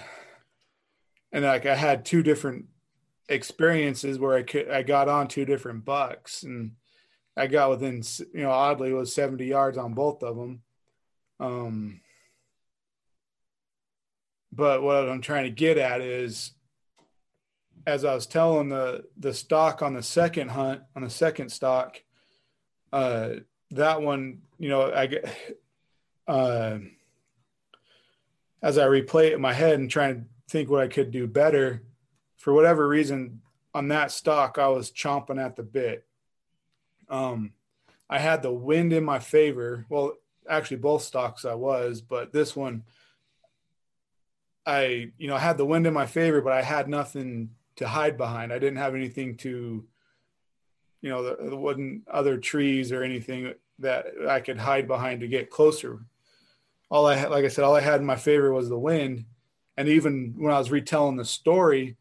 and 1.32 1.44
like 1.44 1.66
I 1.66 1.74
had 1.74 2.04
two 2.04 2.22
different 2.22 2.66
experiences 3.28 4.18
where 4.18 4.36
I 4.36 4.42
could 4.42 4.70
I 4.70 4.82
got 4.82 5.08
on 5.08 5.28
two 5.28 5.44
different 5.44 5.84
bucks 5.84 6.42
and 6.42 6.72
I 7.36 7.46
got 7.46 7.70
within 7.70 8.02
you 8.34 8.42
know 8.42 8.50
oddly 8.50 8.90
it 8.90 8.94
was 8.94 9.14
70 9.14 9.44
yards 9.46 9.78
on 9.78 9.94
both 9.94 10.22
of 10.22 10.36
them. 10.36 10.62
Um, 11.40 12.00
but 14.52 14.82
what 14.82 15.09
I'm 15.09 15.21
trying 15.21 15.44
to 15.44 15.50
get 15.50 15.78
at 15.78 16.00
is 16.00 16.52
as 17.87 18.04
I 18.04 18.14
was 18.14 18.26
telling 18.26 18.68
the 18.68 19.04
the 19.18 19.35
stalk 19.35 19.82
on 19.82 19.94
the 19.94 20.02
second 20.02 20.50
hunt 20.50 20.82
on 20.94 21.02
the 21.02 21.11
second 21.11 21.50
stalk, 21.50 22.02
uh, 22.92 23.30
that 23.71 24.02
one, 24.02 24.42
you 24.59 24.68
know, 24.68 24.92
I 24.92 25.06
get 25.06 25.25
uh, 26.28 26.78
as 28.62 28.78
I 28.78 28.87
replay 28.87 29.28
it 29.28 29.35
in 29.35 29.40
my 29.40 29.52
head 29.52 29.78
and 29.78 29.90
try 29.90 30.09
and 30.09 30.26
think 30.49 30.68
what 30.71 30.82
I 30.82 30.88
could 30.88 31.11
do 31.11 31.26
better. 31.26 31.82
For 32.37 32.52
whatever 32.52 32.87
reason, 32.87 33.40
on 33.75 33.88
that 33.88 34.11
stalk, 34.11 34.59
I 34.59 34.68
was 34.68 34.90
chomping 34.90 35.42
at 35.42 35.56
the 35.56 35.62
bit. 35.62 36.04
Um, 37.09 37.52
I 38.11 38.18
had 38.18 38.42
the 38.42 38.52
wind 38.52 38.92
in 38.92 39.04
my 39.04 39.18
favor. 39.18 39.87
Well, 39.88 40.14
actually, 40.49 40.78
both 40.78 41.02
stalks 41.02 41.44
I 41.44 41.54
was, 41.54 42.00
but 42.00 42.32
this 42.32 42.54
one, 42.54 42.85
I 44.64 45.11
you 45.19 45.28
know 45.28 45.37
I 45.37 45.40
had 45.40 45.59
the 45.59 45.66
wind 45.66 45.87
in 45.87 45.95
my 45.95 46.07
favor, 46.07 46.40
but 46.40 46.52
I 46.52 46.62
had 46.62 46.88
nothing 46.88 47.50
to 47.76 47.88
hide 47.88 48.16
behind. 48.16 48.52
I 48.52 48.59
didn't 48.59 48.78
have 48.78 48.95
anything 48.95 49.37
to, 49.38 49.85
you 51.00 51.11
know, 51.11 51.23
there 51.23 51.57
wasn't 51.57 52.07
other 52.09 52.38
trees 52.38 52.92
or 52.92 53.02
anything 53.02 53.54
that 53.78 54.07
I 54.28 54.40
could 54.40 54.59
hide 54.59 54.87
behind 54.87 55.21
to 55.21 55.28
get 55.28 55.50
closer. 55.50 56.00
All 56.90 57.07
I 57.07 57.16
had, 57.16 57.31
like 57.31 57.45
I 57.45 57.49
said, 57.49 57.64
all 57.64 57.75
I 57.75 57.81
had 57.81 58.00
in 58.00 58.07
my 58.07 58.16
favor 58.16 58.52
was 58.52 58.69
the 58.69 58.78
wind. 58.78 59.25
And 59.76 59.88
even 59.88 60.35
when 60.37 60.52
I 60.52 60.59
was 60.59 60.71
retelling 60.71 61.16
the 61.16 61.25
story, 61.25 61.97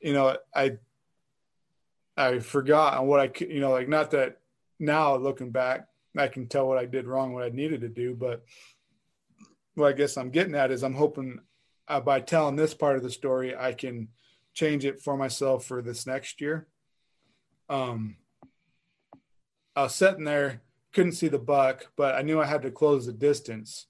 you 0.00 0.14
know, 0.14 0.36
I, 0.54 0.78
I 2.16 2.38
forgot 2.38 2.94
on 2.94 3.06
what 3.06 3.20
I 3.20 3.28
could, 3.28 3.50
you 3.50 3.60
know, 3.60 3.70
like 3.70 3.88
not 3.88 4.12
that 4.12 4.38
now 4.78 5.16
looking 5.16 5.50
back, 5.50 5.86
I 6.16 6.28
can 6.28 6.46
tell 6.46 6.66
what 6.66 6.78
I 6.78 6.86
did 6.86 7.06
wrong, 7.06 7.34
what 7.34 7.44
I 7.44 7.50
needed 7.50 7.82
to 7.82 7.88
do. 7.88 8.14
But 8.14 8.44
what 9.74 9.88
I 9.88 9.92
guess 9.92 10.16
I'm 10.16 10.30
getting 10.30 10.54
at 10.54 10.70
is 10.70 10.82
I'm 10.82 10.94
hoping 10.94 11.40
uh, 11.88 12.00
by 12.00 12.20
telling 12.20 12.56
this 12.56 12.74
part 12.74 12.96
of 12.96 13.02
the 13.02 13.10
story, 13.10 13.56
I 13.56 13.72
can 13.72 14.08
change 14.54 14.84
it 14.84 15.00
for 15.00 15.16
myself 15.16 15.64
for 15.64 15.82
this 15.82 16.06
next 16.06 16.40
year. 16.40 16.66
Um, 17.68 18.16
I 19.76 19.82
was 19.82 19.94
sitting 19.94 20.24
there, 20.24 20.62
couldn't 20.92 21.12
see 21.12 21.28
the 21.28 21.38
buck, 21.38 21.90
but 21.96 22.14
I 22.14 22.22
knew 22.22 22.40
I 22.40 22.46
had 22.46 22.62
to 22.62 22.70
close 22.70 23.06
the 23.06 23.12
distance. 23.12 23.86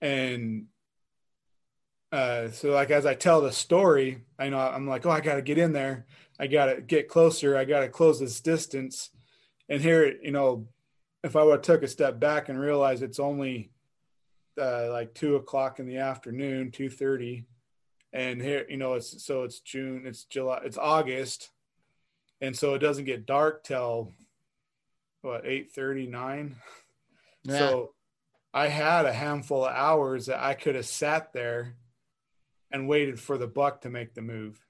And 0.00 0.66
uh, 2.12 2.50
so, 2.50 2.70
like 2.70 2.90
as 2.90 3.06
I 3.06 3.14
tell 3.14 3.40
the 3.40 3.50
story, 3.50 4.22
I 4.38 4.50
know 4.50 4.58
I'm 4.58 4.86
like, 4.86 5.06
oh, 5.06 5.10
I 5.10 5.20
got 5.20 5.36
to 5.36 5.42
get 5.42 5.58
in 5.58 5.72
there. 5.72 6.06
I 6.38 6.46
got 6.46 6.66
to 6.66 6.80
get 6.80 7.08
closer. 7.08 7.56
I 7.56 7.64
got 7.64 7.80
to 7.80 7.88
close 7.88 8.20
this 8.20 8.40
distance. 8.40 9.10
And 9.68 9.80
here, 9.80 10.14
you 10.22 10.30
know, 10.30 10.68
if 11.22 11.36
I 11.36 11.42
would 11.42 11.52
have 11.52 11.62
took 11.62 11.82
a 11.82 11.88
step 11.88 12.20
back 12.20 12.48
and 12.48 12.60
realized 12.60 13.02
it's 13.02 13.18
only 13.18 13.70
uh, 14.60 14.90
like 14.90 15.14
two 15.14 15.36
o'clock 15.36 15.80
in 15.80 15.86
the 15.86 15.98
afternoon, 15.98 16.70
two 16.70 16.90
thirty, 16.90 17.46
and 18.12 18.40
here 18.40 18.66
you 18.68 18.76
know 18.76 18.94
it's 18.94 19.24
so 19.24 19.42
it's 19.42 19.60
june 19.60 20.02
it's 20.06 20.24
july 20.24 20.60
it's 20.64 20.78
august. 20.78 21.50
And 22.40 22.54
so 22.54 22.74
it 22.74 22.80
doesn't 22.80 23.06
get 23.06 23.26
dark 23.26 23.64
till 23.64 24.12
what 25.22 25.46
8 25.46 25.70
39 25.70 26.56
yeah. 27.44 27.58
so 27.58 27.94
i 28.52 28.66
had 28.66 29.06
a 29.06 29.12
handful 29.12 29.64
of 29.64 29.74
hours 29.74 30.26
that 30.26 30.42
i 30.44 30.52
could 30.52 30.74
have 30.74 30.84
sat 30.84 31.32
there 31.32 31.76
and 32.74 32.88
waited 32.88 33.20
for 33.20 33.38
the 33.38 33.46
buck 33.46 33.82
to 33.82 33.88
make 33.88 34.14
the 34.14 34.20
move. 34.20 34.60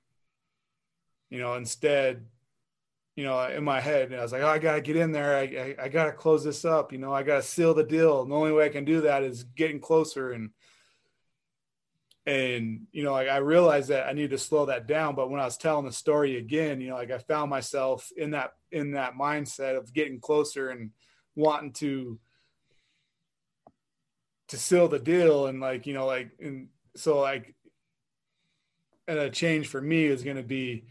You 1.30 1.38
know 1.40 1.54
instead 1.54 2.26
you 3.16 3.24
know 3.24 3.40
in 3.48 3.62
my 3.62 3.80
head 3.80 4.12
i 4.12 4.20
was 4.20 4.32
like 4.32 4.42
oh, 4.42 4.48
i 4.48 4.58
gotta 4.58 4.80
get 4.80 4.96
in 4.96 5.12
there. 5.12 5.36
I, 5.36 5.42
I, 5.42 5.84
I 5.84 5.88
gotta 5.88 6.12
close 6.12 6.44
this 6.44 6.64
up. 6.64 6.92
You 6.92 6.98
know 6.98 7.12
i 7.12 7.22
gotta 7.22 7.42
seal 7.42 7.74
the 7.74 7.84
deal. 7.84 8.22
And 8.22 8.30
the 8.30 8.36
only 8.36 8.52
way 8.52 8.66
i 8.66 8.70
can 8.70 8.84
do 8.84 9.02
that 9.02 9.22
is 9.22 9.44
getting 9.44 9.80
closer 9.80 10.32
and 10.32 10.50
and 12.26 12.86
you 12.90 13.02
know 13.02 13.12
like 13.12 13.28
i 13.28 13.36
realized 13.36 13.90
that 13.90 14.06
i 14.06 14.12
need 14.12 14.30
to 14.30 14.38
slow 14.38 14.64
that 14.64 14.86
down 14.86 15.14
but 15.14 15.30
when 15.30 15.40
i 15.40 15.44
was 15.44 15.58
telling 15.58 15.84
the 15.84 15.92
story 15.92 16.38
again 16.38 16.80
you 16.80 16.88
know 16.88 16.94
like 16.94 17.10
i 17.10 17.18
found 17.18 17.50
myself 17.50 18.10
in 18.16 18.30
that 18.30 18.52
in 18.72 18.92
that 18.92 19.12
mindset 19.12 19.76
of 19.76 19.92
getting 19.92 20.18
closer 20.18 20.70
and 20.70 20.90
wanting 21.36 21.72
to 21.72 22.18
to 24.48 24.56
seal 24.56 24.88
the 24.88 24.98
deal 24.98 25.46
and 25.46 25.60
like 25.60 25.86
you 25.86 25.92
know 25.92 26.06
like 26.06 26.30
and 26.40 26.68
so 26.96 27.20
like 27.20 27.54
and 29.06 29.18
a 29.18 29.28
change 29.28 29.68
for 29.68 29.80
me 29.80 30.04
is 30.04 30.22
going 30.22 30.36
to 30.36 30.42
be 30.42 30.84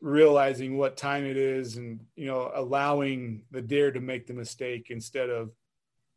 realizing 0.00 0.76
what 0.76 0.96
time 0.96 1.24
it 1.24 1.36
is 1.36 1.76
and 1.76 2.00
you 2.14 2.26
know 2.26 2.50
allowing 2.54 3.42
the 3.50 3.60
deer 3.60 3.90
to 3.90 4.00
make 4.00 4.26
the 4.26 4.34
mistake 4.34 4.86
instead 4.90 5.28
of 5.28 5.50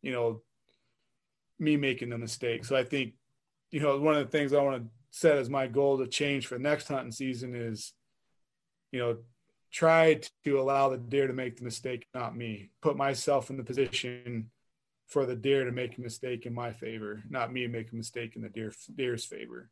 you 0.01 0.11
know 0.11 0.41
me 1.57 1.75
making 1.77 2.09
the 2.09 2.17
mistake 2.17 2.63
so 2.63 2.75
i 2.75 2.83
think 2.83 3.13
you 3.71 3.79
know, 3.79 3.97
one 3.97 4.15
of 4.15 4.23
the 4.23 4.37
things 4.37 4.53
I 4.53 4.61
want 4.61 4.83
to 4.83 4.89
set 5.11 5.37
as 5.37 5.49
my 5.49 5.67
goal 5.67 5.97
to 5.97 6.07
change 6.07 6.45
for 6.45 6.55
the 6.55 6.63
next 6.63 6.87
hunting 6.87 7.11
season 7.11 7.55
is, 7.55 7.93
you 8.91 8.99
know, 8.99 9.17
try 9.71 10.19
to 10.43 10.59
allow 10.59 10.89
the 10.89 10.97
deer 10.97 11.27
to 11.27 11.33
make 11.33 11.57
the 11.57 11.63
mistake, 11.63 12.05
not 12.13 12.35
me. 12.35 12.69
Put 12.81 12.97
myself 12.97 13.49
in 13.49 13.57
the 13.57 13.63
position 13.63 14.51
for 15.07 15.25
the 15.25 15.35
deer 15.35 15.65
to 15.65 15.71
make 15.71 15.97
a 15.97 16.01
mistake 16.01 16.45
in 16.45 16.53
my 16.53 16.73
favor, 16.73 17.23
not 17.29 17.51
me 17.51 17.67
make 17.67 17.91
a 17.91 17.95
mistake 17.95 18.35
in 18.35 18.41
the 18.41 18.49
deer 18.49 18.73
deer's 18.93 19.25
favor. 19.25 19.69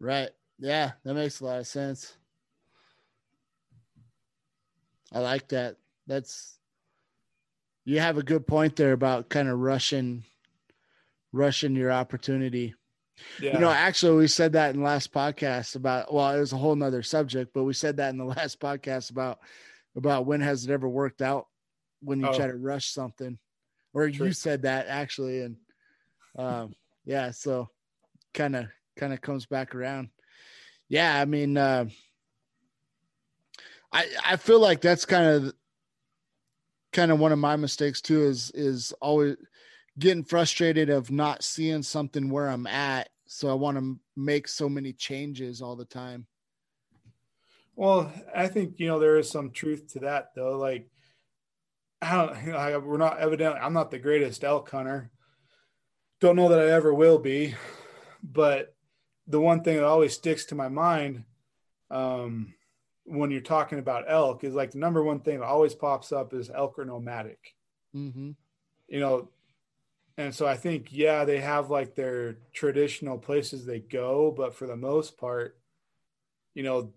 Right. 0.00 0.30
Yeah, 0.58 0.92
that 1.04 1.14
makes 1.14 1.40
a 1.40 1.44
lot 1.44 1.60
of 1.60 1.66
sense. 1.66 2.14
I 5.12 5.20
like 5.20 5.48
that. 5.48 5.76
That's 6.06 6.58
you 7.84 8.00
have 8.00 8.18
a 8.18 8.22
good 8.22 8.46
point 8.46 8.76
there 8.76 8.92
about 8.92 9.28
kind 9.28 9.48
of 9.48 9.58
rushing 9.58 10.24
rushing 11.32 11.76
your 11.76 11.92
opportunity. 11.92 12.74
Yeah. 13.40 13.54
You 13.54 13.60
know, 13.60 13.70
actually, 13.70 14.16
we 14.16 14.26
said 14.26 14.52
that 14.52 14.74
in 14.74 14.80
the 14.80 14.86
last 14.86 15.12
podcast 15.12 15.76
about. 15.76 16.12
Well, 16.12 16.30
it 16.30 16.40
was 16.40 16.52
a 16.52 16.58
whole 16.58 16.76
nother 16.76 17.02
subject, 17.02 17.52
but 17.54 17.64
we 17.64 17.72
said 17.72 17.96
that 17.96 18.10
in 18.10 18.18
the 18.18 18.24
last 18.36 18.60
podcast 18.60 19.10
about 19.10 19.38
about 19.96 20.26
when 20.26 20.40
has 20.40 20.64
it 20.64 20.72
ever 20.72 20.88
worked 20.88 21.22
out 21.22 21.46
when 22.02 22.20
you 22.20 22.28
oh. 22.28 22.34
try 22.34 22.46
to 22.46 22.56
rush 22.56 22.90
something, 22.90 23.38
or 23.94 24.10
True. 24.10 24.26
you 24.26 24.32
said 24.32 24.62
that 24.62 24.86
actually, 24.88 25.42
and 25.42 25.56
um, 26.36 26.74
yeah, 27.04 27.30
so 27.30 27.70
kind 28.34 28.56
of 28.56 28.66
kind 28.96 29.12
of 29.12 29.20
comes 29.20 29.46
back 29.46 29.74
around. 29.74 30.08
Yeah, 30.88 31.18
I 31.18 31.24
mean, 31.24 31.56
uh, 31.56 31.86
I 33.96 34.06
I 34.24 34.36
feel 34.36 34.60
like 34.60 34.82
that's 34.82 35.06
kind 35.06 35.26
of 35.26 35.54
kind 36.92 37.10
of 37.10 37.18
one 37.18 37.32
of 37.32 37.38
my 37.38 37.56
mistakes 37.56 38.02
too. 38.02 38.24
Is 38.24 38.50
is 38.50 38.92
always 39.00 39.36
getting 39.98 40.24
frustrated 40.24 40.90
of 40.90 41.10
not 41.10 41.42
seeing 41.42 41.82
something 41.82 42.28
where 42.28 42.48
I'm 42.48 42.66
at. 42.66 43.08
So 43.26 43.48
I 43.48 43.54
want 43.54 43.78
to 43.78 43.98
make 44.14 44.48
so 44.48 44.68
many 44.68 44.92
changes 44.92 45.62
all 45.62 45.76
the 45.76 45.86
time. 45.86 46.26
Well, 47.74 48.12
I 48.34 48.48
think 48.48 48.78
you 48.78 48.86
know 48.86 48.98
there 48.98 49.16
is 49.16 49.30
some 49.30 49.50
truth 49.50 49.92
to 49.94 50.00
that 50.00 50.34
though. 50.36 50.58
Like, 50.58 50.90
I 52.02 52.14
don't. 52.16 52.54
I, 52.54 52.76
we're 52.76 52.98
not 52.98 53.18
evidently. 53.18 53.60
I'm 53.60 53.72
not 53.72 53.90
the 53.90 53.98
greatest 53.98 54.44
elk 54.44 54.70
hunter. 54.70 55.10
Don't 56.20 56.36
know 56.36 56.50
that 56.50 56.60
I 56.60 56.70
ever 56.70 56.92
will 56.92 57.18
be, 57.18 57.54
but 58.22 58.74
the 59.26 59.40
one 59.40 59.62
thing 59.62 59.76
that 59.76 59.84
always 59.84 60.12
sticks 60.12 60.44
to 60.46 60.54
my 60.54 60.68
mind 60.68 61.24
um, 61.90 62.54
when 63.06 63.30
you're 63.30 63.40
talking 63.40 63.78
about 63.78 64.04
elk 64.08 64.44
is 64.44 64.54
like 64.54 64.72
the 64.72 64.78
number 64.78 65.02
one 65.02 65.20
thing 65.20 65.38
that 65.40 65.46
always 65.46 65.74
pops 65.74 66.12
up 66.12 66.34
is 66.34 66.50
elk 66.50 66.78
are 66.78 66.84
nomadic. 66.84 67.54
Mm-hmm. 67.94 68.32
You 68.88 69.00
know, 69.00 69.28
and 70.18 70.34
so 70.34 70.46
I 70.46 70.56
think 70.56 70.88
yeah 70.90 71.24
they 71.24 71.40
have 71.40 71.70
like 71.70 71.94
their 71.94 72.38
traditional 72.52 73.18
places 73.18 73.64
they 73.64 73.80
go, 73.80 74.34
but 74.36 74.54
for 74.54 74.66
the 74.66 74.76
most 74.76 75.16
part, 75.16 75.58
you 76.54 76.62
know 76.62 76.92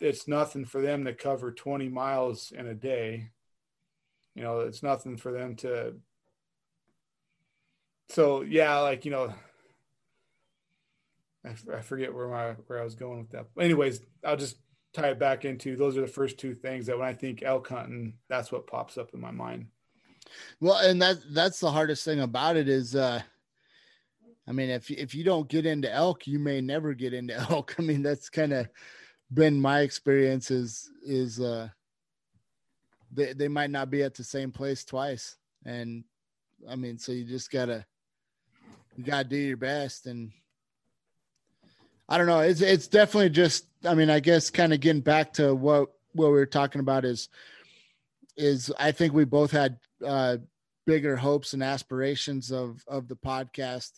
it's 0.00 0.28
nothing 0.28 0.64
for 0.64 0.80
them 0.80 1.04
to 1.04 1.12
cover 1.12 1.52
20 1.52 1.88
miles 1.88 2.52
in 2.52 2.66
a 2.66 2.74
day. 2.74 3.30
You 4.34 4.42
know, 4.42 4.60
it's 4.60 4.82
nothing 4.82 5.16
for 5.16 5.32
them 5.32 5.56
to. 5.56 5.94
So 8.08 8.42
yeah, 8.42 8.78
like 8.80 9.04
you 9.04 9.10
know, 9.10 9.32
I, 11.44 11.54
I 11.72 11.80
forget 11.80 12.14
where 12.14 12.28
my 12.28 12.52
where 12.66 12.80
I 12.80 12.84
was 12.84 12.94
going 12.94 13.18
with 13.18 13.30
that. 13.30 13.46
Anyways, 13.58 14.00
I'll 14.24 14.36
just 14.36 14.56
tie 14.94 15.10
it 15.10 15.18
back 15.18 15.44
into 15.44 15.76
those 15.76 15.96
are 15.96 16.02
the 16.02 16.06
first 16.06 16.38
two 16.38 16.54
things 16.54 16.86
that 16.86 16.98
when 16.98 17.06
I 17.06 17.12
think 17.12 17.42
elk 17.42 17.68
hunting, 17.68 18.14
that's 18.28 18.50
what 18.50 18.66
pops 18.66 18.96
up 18.96 19.12
in 19.12 19.20
my 19.20 19.30
mind. 19.30 19.66
Well, 20.60 20.76
and 20.76 21.02
that 21.02 21.18
that's 21.32 21.60
the 21.60 21.70
hardest 21.70 22.04
thing 22.04 22.20
about 22.20 22.56
it 22.56 22.68
is 22.68 22.94
uh 22.94 23.20
I 24.48 24.52
mean 24.52 24.70
if 24.70 24.90
if 24.90 25.14
you 25.14 25.24
don't 25.24 25.48
get 25.48 25.66
into 25.66 25.92
elk, 25.92 26.26
you 26.26 26.38
may 26.38 26.60
never 26.60 26.94
get 26.94 27.12
into 27.12 27.34
elk. 27.50 27.74
I 27.78 27.82
mean, 27.82 28.02
that's 28.02 28.30
kind 28.30 28.52
of 28.52 28.68
been 29.32 29.60
my 29.60 29.80
experience 29.80 30.50
is 30.50 30.90
is 31.04 31.40
uh 31.40 31.68
they, 33.12 33.32
they 33.32 33.48
might 33.48 33.70
not 33.70 33.90
be 33.90 34.02
at 34.02 34.14
the 34.14 34.24
same 34.24 34.50
place 34.50 34.84
twice 34.84 35.36
and 35.64 36.04
i 36.68 36.76
mean 36.76 36.98
so 36.98 37.12
you 37.12 37.24
just 37.24 37.50
gotta 37.50 37.84
you 38.96 39.04
gotta 39.04 39.24
do 39.24 39.36
your 39.36 39.56
best 39.56 40.06
and 40.06 40.30
i 42.08 42.18
don't 42.18 42.26
know. 42.26 42.40
It's 42.40 42.60
it's 42.60 42.88
definitely 42.88 43.30
just 43.30 43.66
i 43.84 43.94
mean 43.94 44.10
i 44.10 44.20
guess 44.20 44.50
kind 44.50 44.72
of 44.72 44.80
getting 44.80 45.02
back 45.02 45.34
to 45.34 45.54
what 45.54 45.90
what 46.12 46.28
we 46.28 46.34
were 46.34 46.46
talking 46.46 46.80
about 46.80 47.04
is 47.04 47.28
is 48.36 48.72
i 48.78 48.92
think 48.92 49.12
we 49.12 49.24
both 49.24 49.50
had 49.50 49.78
uh 50.04 50.36
bigger 50.86 51.16
hopes 51.16 51.52
and 51.52 51.62
aspirations 51.62 52.50
of 52.50 52.82
of 52.86 53.08
the 53.08 53.16
podcast. 53.16 53.92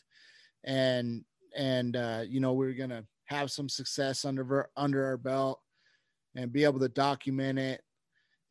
And 0.65 1.25
and 1.57 1.97
uh 1.97 2.23
you 2.27 2.41
know 2.41 2.53
we 2.53 2.67
we're 2.67 2.75
gonna 2.75 3.05
have 3.27 3.51
some 3.51 3.69
success 3.69 4.25
under 4.25 4.69
under 4.77 5.07
our 5.07 5.17
belt 5.17 5.61
and 6.35 6.53
be 6.53 6.65
able 6.65 6.81
to 6.81 6.89
document 6.89 7.59
it. 7.59 7.83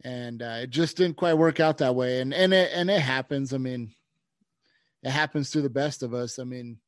And 0.03 0.41
uh, 0.41 0.59
it 0.63 0.71
just 0.71 0.97
didn't 0.97 1.17
quite 1.17 1.35
work 1.35 1.59
out 1.59 1.77
that 1.77 1.95
way. 1.95 2.19
And 2.19 2.33
and 2.33 2.53
it 2.53 2.71
and 2.73 2.89
it 2.89 3.01
happens. 3.01 3.53
I 3.53 3.57
mean 3.57 3.93
it 5.03 5.11
happens 5.11 5.51
to 5.51 5.61
the 5.61 5.69
best 5.69 6.03
of 6.03 6.13
us. 6.13 6.39
I 6.39 6.43
mean 6.43 6.79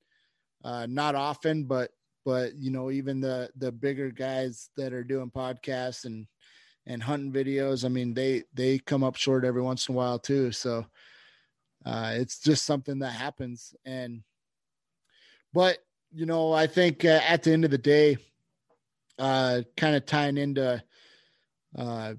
uh, 0.63 0.87
not 0.89 1.15
often 1.15 1.65
but 1.65 1.91
but 2.27 2.53
you 2.57 2.69
know 2.69 2.91
even 2.91 3.21
the 3.21 3.49
the 3.55 3.71
bigger 3.71 4.11
guys 4.11 4.69
that 4.75 4.91
are 4.91 5.03
doing 5.03 5.31
podcasts 5.31 6.03
and 6.03 6.27
and 6.85 7.01
hunting 7.01 7.31
videos 7.31 7.85
i 7.85 7.87
mean 7.87 8.13
they 8.13 8.43
they 8.53 8.77
come 8.79 9.01
up 9.01 9.15
short 9.15 9.45
every 9.45 9.61
once 9.61 9.87
in 9.87 9.95
a 9.95 9.97
while 9.97 10.19
too. 10.19 10.51
So 10.51 10.85
uh, 11.85 12.11
it's 12.15 12.39
just 12.39 12.65
something 12.65 12.99
that 12.99 13.11
happens 13.11 13.73
and 13.85 14.23
but 15.53 15.79
you 16.13 16.25
know, 16.25 16.53
I 16.53 16.67
think 16.67 17.05
uh, 17.05 17.19
at 17.27 17.43
the 17.43 17.51
end 17.51 17.65
of 17.65 17.71
the 17.71 17.77
day, 17.77 18.17
uh, 19.19 19.61
kind 19.75 19.95
of 19.95 20.05
tying 20.05 20.37
into 20.37 20.81
uh, 21.77 22.13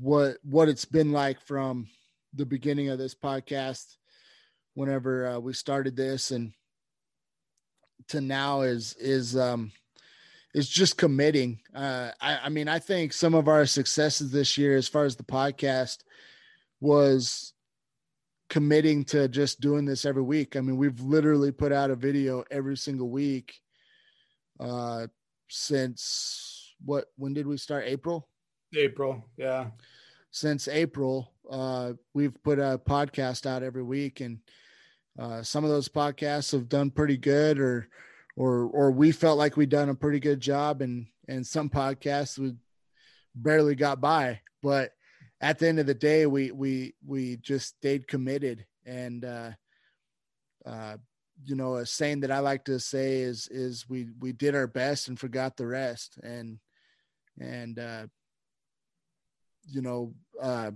what 0.00 0.36
what 0.42 0.68
it's 0.68 0.84
been 0.84 1.12
like 1.12 1.40
from 1.40 1.86
the 2.34 2.46
beginning 2.46 2.88
of 2.88 2.98
this 2.98 3.14
podcast, 3.14 3.96
whenever 4.74 5.26
uh, 5.26 5.38
we 5.38 5.52
started 5.52 5.96
this, 5.96 6.30
and 6.30 6.52
to 8.08 8.20
now 8.20 8.62
is 8.62 8.94
is 8.94 9.36
um, 9.36 9.72
is 10.54 10.68
just 10.68 10.96
committing. 10.96 11.60
Uh, 11.74 12.10
I, 12.20 12.38
I 12.44 12.48
mean, 12.48 12.68
I 12.68 12.78
think 12.78 13.12
some 13.12 13.34
of 13.34 13.48
our 13.48 13.66
successes 13.66 14.30
this 14.30 14.58
year, 14.58 14.76
as 14.76 14.88
far 14.88 15.04
as 15.04 15.16
the 15.16 15.22
podcast, 15.24 15.98
was 16.80 17.52
committing 18.48 19.02
to 19.02 19.28
just 19.28 19.60
doing 19.60 19.86
this 19.86 20.04
every 20.04 20.22
week. 20.22 20.56
I 20.56 20.60
mean, 20.60 20.76
we've 20.76 21.00
literally 21.00 21.52
put 21.52 21.72
out 21.72 21.90
a 21.90 21.96
video 21.96 22.44
every 22.50 22.76
single 22.76 23.08
week 23.08 23.58
uh 24.60 25.06
since 25.48 26.74
what 26.84 27.06
when 27.16 27.32
did 27.32 27.46
we 27.46 27.56
start 27.56 27.84
April? 27.86 28.28
April, 28.76 29.24
yeah. 29.36 29.66
Since 30.30 30.68
April, 30.68 31.32
uh 31.50 31.94
we've 32.14 32.40
put 32.42 32.58
a 32.58 32.80
podcast 32.84 33.46
out 33.46 33.62
every 33.62 33.82
week 33.82 34.20
and 34.20 34.38
uh 35.18 35.42
some 35.42 35.64
of 35.64 35.70
those 35.70 35.88
podcasts 35.88 36.52
have 36.52 36.68
done 36.68 36.90
pretty 36.90 37.16
good 37.16 37.58
or 37.58 37.88
or 38.36 38.64
or 38.64 38.90
we 38.90 39.12
felt 39.12 39.38
like 39.38 39.56
we'd 39.56 39.68
done 39.68 39.88
a 39.88 39.94
pretty 39.94 40.20
good 40.20 40.40
job 40.40 40.80
and 40.80 41.06
and 41.28 41.46
some 41.46 41.68
podcasts 41.68 42.38
we 42.38 42.54
barely 43.34 43.74
got 43.74 44.00
by, 44.00 44.40
but 44.62 44.92
at 45.40 45.58
the 45.58 45.68
end 45.68 45.78
of 45.78 45.86
the 45.86 45.94
day, 45.94 46.26
we 46.26 46.50
we 46.50 46.94
we 47.04 47.36
just 47.36 47.68
stayed 47.76 48.06
committed. 48.06 48.64
And 48.86 49.24
uh, 49.24 49.50
uh, 50.64 50.96
you 51.44 51.56
know, 51.56 51.76
a 51.76 51.86
saying 51.86 52.20
that 52.20 52.30
I 52.30 52.38
like 52.38 52.64
to 52.66 52.78
say 52.78 53.20
is 53.20 53.48
is 53.48 53.88
we 53.88 54.08
we 54.20 54.32
did 54.32 54.54
our 54.54 54.66
best 54.66 55.08
and 55.08 55.18
forgot 55.18 55.56
the 55.56 55.66
rest. 55.66 56.18
And 56.22 56.58
and 57.40 57.78
uh, 57.78 58.06
you 59.66 59.82
know, 59.82 60.14
uh, 60.40 60.70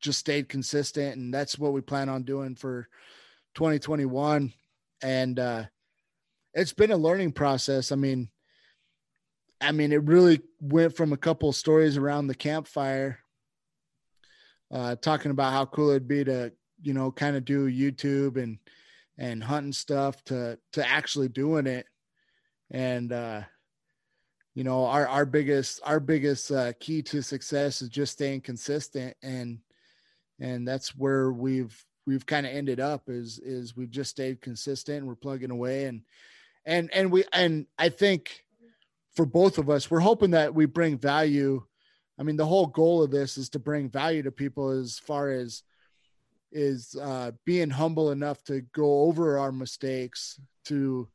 just 0.00 0.20
stayed 0.20 0.48
consistent, 0.48 1.16
and 1.16 1.34
that's 1.34 1.58
what 1.58 1.72
we 1.72 1.80
plan 1.80 2.08
on 2.08 2.22
doing 2.22 2.54
for 2.54 2.88
2021. 3.58 4.52
And 5.02 5.38
uh, 5.40 5.64
it's 6.54 6.72
been 6.72 6.92
a 6.92 6.96
learning 6.96 7.32
process. 7.32 7.90
I 7.92 7.96
mean. 7.96 8.30
I 9.60 9.72
mean, 9.72 9.90
it 9.90 10.04
really 10.04 10.40
went 10.60 10.96
from 10.96 11.12
a 11.12 11.16
couple 11.16 11.52
stories 11.52 11.96
around 11.96 12.28
the 12.28 12.34
campfire 12.36 13.18
uh, 14.72 14.94
talking 14.94 15.32
about 15.32 15.52
how 15.52 15.64
cool 15.64 15.90
it'd 15.90 16.06
be 16.06 16.22
to, 16.22 16.52
you 16.80 16.94
know, 16.94 17.10
kind 17.10 17.34
of 17.34 17.44
do 17.44 17.68
YouTube 17.68 18.40
and 18.40 18.58
and 19.18 19.42
hunting 19.42 19.72
stuff 19.72 20.22
to 20.26 20.56
to 20.74 20.88
actually 20.88 21.28
doing 21.28 21.66
it. 21.66 21.86
And 22.70 23.12
uh, 23.12 23.42
you 24.54 24.62
know, 24.62 24.84
our 24.84 25.08
our 25.08 25.26
biggest 25.26 25.80
our 25.82 25.98
biggest 25.98 26.52
uh, 26.52 26.72
key 26.78 27.02
to 27.02 27.20
success 27.20 27.82
is 27.82 27.88
just 27.88 28.12
staying 28.12 28.42
consistent 28.42 29.16
and 29.24 29.58
and 30.38 30.68
that's 30.68 30.94
where 30.94 31.32
we've 31.32 31.84
we've 32.08 32.26
kind 32.26 32.46
of 32.46 32.52
ended 32.52 32.80
up 32.80 33.08
is 33.08 33.38
is 33.38 33.76
we've 33.76 33.90
just 33.90 34.10
stayed 34.10 34.40
consistent 34.40 35.06
we're 35.06 35.14
plugging 35.14 35.50
away 35.50 35.84
and 35.84 36.02
and 36.64 36.90
and 36.92 37.12
we 37.12 37.22
and 37.32 37.66
I 37.78 37.90
think 37.90 38.44
for 39.14 39.26
both 39.26 39.58
of 39.58 39.70
us 39.70 39.90
we're 39.90 40.00
hoping 40.00 40.32
that 40.32 40.54
we 40.54 40.66
bring 40.66 40.98
value 40.98 41.62
I 42.18 42.24
mean, 42.24 42.36
the 42.36 42.46
whole 42.46 42.66
goal 42.66 43.02
of 43.02 43.10
this 43.10 43.38
is 43.38 43.48
to 43.50 43.58
bring 43.58 43.88
value 43.88 44.22
to 44.24 44.32
people 44.32 44.70
as 44.70 44.98
far 44.98 45.30
as 45.30 45.62
is 46.50 46.96
uh, 47.00 47.30
being 47.44 47.70
humble 47.70 48.10
enough 48.10 48.42
to 48.44 48.62
go 48.72 49.02
over 49.02 49.38
our 49.38 49.52
mistakes 49.52 50.40
to 50.64 51.08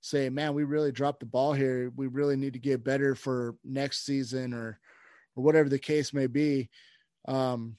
say, 0.00 0.28
man, 0.28 0.54
we 0.54 0.62
really 0.64 0.92
dropped 0.92 1.20
the 1.20 1.26
ball 1.26 1.54
here. 1.54 1.90
We 1.96 2.06
really 2.06 2.36
need 2.36 2.52
to 2.52 2.58
get 2.58 2.84
better 2.84 3.14
for 3.14 3.56
next 3.64 4.04
season 4.04 4.52
or, 4.52 4.78
or 5.34 5.42
whatever 5.42 5.68
the 5.68 5.78
case 5.78 6.12
may 6.12 6.26
be. 6.26 6.68
Um, 7.26 7.76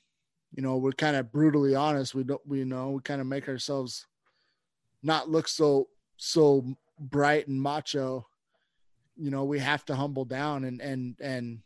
you 0.55 0.63
know, 0.63 0.77
we're 0.77 0.91
kind 0.91 1.15
of 1.15 1.31
brutally 1.31 1.75
honest. 1.75 2.15
We 2.15 2.23
don't, 2.23 2.41
we 2.47 2.63
know, 2.63 2.91
we 2.91 3.01
kind 3.01 3.21
of 3.21 3.27
make 3.27 3.47
ourselves 3.47 4.07
not 5.03 5.29
look 5.29 5.47
so, 5.47 5.89
so 6.17 6.65
bright 6.99 7.47
and 7.47 7.61
macho. 7.61 8.25
You 9.17 9.31
know, 9.31 9.43
we 9.43 9.59
have 9.59 9.85
to 9.85 9.95
humble 9.95 10.25
down 10.25 10.63
and, 10.63 10.81
and, 10.81 11.15
and, 11.19 11.59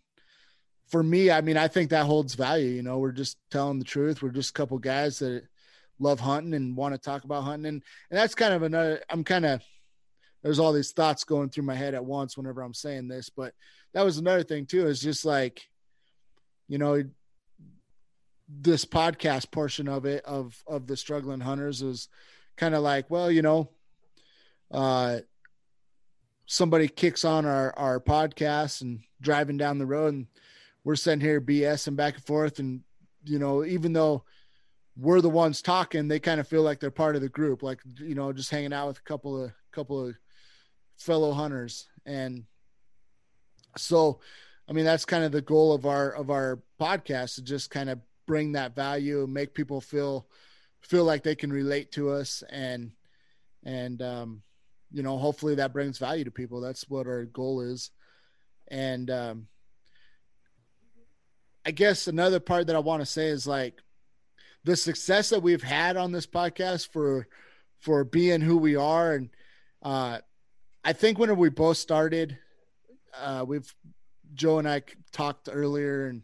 for 0.89 1.03
me, 1.03 1.29
I 1.29 1.41
mean, 1.41 1.55
I 1.55 1.67
think 1.67 1.91
that 1.91 2.07
holds 2.07 2.33
value. 2.33 2.69
You 2.69 2.81
know, 2.81 2.97
we're 2.97 3.11
just 3.11 3.37
telling 3.51 3.77
the 3.77 3.85
truth. 3.85 4.23
We're 4.23 4.29
just 4.29 4.49
a 4.49 4.53
couple 4.53 4.79
guys 4.79 5.19
that 5.19 5.43
love 5.99 6.19
hunting 6.19 6.55
and 6.55 6.75
want 6.75 6.95
to 6.95 6.97
talk 6.97 7.23
about 7.25 7.43
hunting. 7.43 7.67
And, 7.67 7.83
and 8.09 8.17
that's 8.17 8.33
kind 8.33 8.55
of 8.55 8.63
another, 8.63 8.99
I'm 9.07 9.23
kind 9.23 9.45
of, 9.45 9.61
there's 10.41 10.57
all 10.57 10.73
these 10.73 10.91
thoughts 10.91 11.23
going 11.25 11.49
through 11.49 11.65
my 11.65 11.75
head 11.75 11.93
at 11.93 12.03
once 12.03 12.35
whenever 12.35 12.63
I'm 12.63 12.73
saying 12.73 13.07
this, 13.07 13.29
but 13.29 13.53
that 13.93 14.03
was 14.03 14.17
another 14.17 14.43
thing 14.43 14.65
too, 14.65 14.87
is 14.87 14.99
just 14.99 15.25
like, 15.25 15.61
you 16.67 16.79
know, 16.79 17.03
this 18.49 18.83
podcast 18.85 19.51
portion 19.51 19.87
of 19.87 20.05
it, 20.05 20.23
of, 20.25 20.61
of 20.67 20.87
the 20.87 20.97
struggling 20.97 21.39
hunters 21.39 21.81
is 21.81 22.09
kind 22.57 22.73
of 22.73 22.81
like, 22.81 23.09
well, 23.09 23.31
you 23.31 23.41
know, 23.41 23.69
uh, 24.71 25.19
somebody 26.45 26.87
kicks 26.87 27.23
on 27.23 27.45
our, 27.45 27.73
our 27.77 27.99
podcast 27.99 28.81
and 28.81 29.01
driving 29.21 29.57
down 29.57 29.77
the 29.77 29.85
road 29.85 30.13
and 30.13 30.27
we're 30.83 30.95
sitting 30.95 31.19
here 31.19 31.39
BSing 31.39 31.95
back 31.95 32.15
and 32.15 32.23
forth. 32.23 32.59
And, 32.59 32.81
you 33.23 33.37
know, 33.37 33.63
even 33.63 33.93
though 33.93 34.23
we're 34.97 35.21
the 35.21 35.29
ones 35.29 35.61
talking, 35.61 36.07
they 36.07 36.19
kind 36.19 36.39
of 36.39 36.47
feel 36.47 36.63
like 36.63 36.79
they're 36.79 36.91
part 36.91 37.15
of 37.15 37.21
the 37.21 37.29
group, 37.29 37.61
like, 37.61 37.79
you 37.99 38.15
know, 38.15 38.33
just 38.33 38.49
hanging 38.49 38.73
out 38.73 38.87
with 38.87 38.97
a 38.97 39.03
couple 39.03 39.43
of, 39.43 39.51
couple 39.71 40.07
of 40.07 40.15
fellow 40.97 41.31
hunters. 41.31 41.87
And 42.05 42.45
so, 43.77 44.19
I 44.67 44.73
mean, 44.73 44.85
that's 44.85 45.05
kind 45.05 45.23
of 45.23 45.31
the 45.31 45.41
goal 45.41 45.73
of 45.73 45.85
our 45.85 46.11
of 46.11 46.29
our 46.29 46.59
podcast 46.79 47.35
to 47.35 47.41
just 47.41 47.69
kind 47.69 47.89
of 47.89 47.99
bring 48.29 48.51
that 48.51 48.75
value 48.75 49.23
and 49.23 49.33
make 49.33 49.55
people 49.55 49.81
feel 49.81 50.27
feel 50.81 51.03
like 51.03 51.23
they 51.23 51.33
can 51.33 51.51
relate 51.51 51.91
to 51.91 52.11
us 52.11 52.43
and 52.51 52.91
and 53.63 54.03
um, 54.03 54.43
you 54.91 55.01
know 55.01 55.17
hopefully 55.17 55.55
that 55.55 55.73
brings 55.73 55.97
value 55.97 56.23
to 56.23 56.29
people. 56.29 56.61
That's 56.61 56.87
what 56.87 57.07
our 57.07 57.25
goal 57.25 57.61
is, 57.61 57.89
and 58.67 59.09
um, 59.09 59.47
I 61.65 61.71
guess 61.71 62.05
another 62.05 62.39
part 62.39 62.67
that 62.67 62.75
I 62.75 62.79
want 62.79 63.01
to 63.01 63.05
say 63.07 63.29
is 63.29 63.47
like 63.47 63.81
the 64.63 64.75
success 64.75 65.29
that 65.29 65.41
we've 65.41 65.63
had 65.63 65.97
on 65.97 66.11
this 66.11 66.27
podcast 66.27 66.89
for 66.89 67.27
for 67.79 68.03
being 68.03 68.41
who 68.41 68.57
we 68.57 68.75
are 68.75 69.13
and 69.13 69.29
uh 69.81 70.19
I 70.83 70.93
think 70.93 71.17
when 71.17 71.35
we 71.35 71.49
both 71.49 71.77
started 71.77 72.37
uh 73.19 73.43
we've 73.47 73.73
Joe 74.35 74.59
and 74.59 74.69
I 74.69 74.83
talked 75.13 75.49
earlier 75.51 76.07
and 76.07 76.21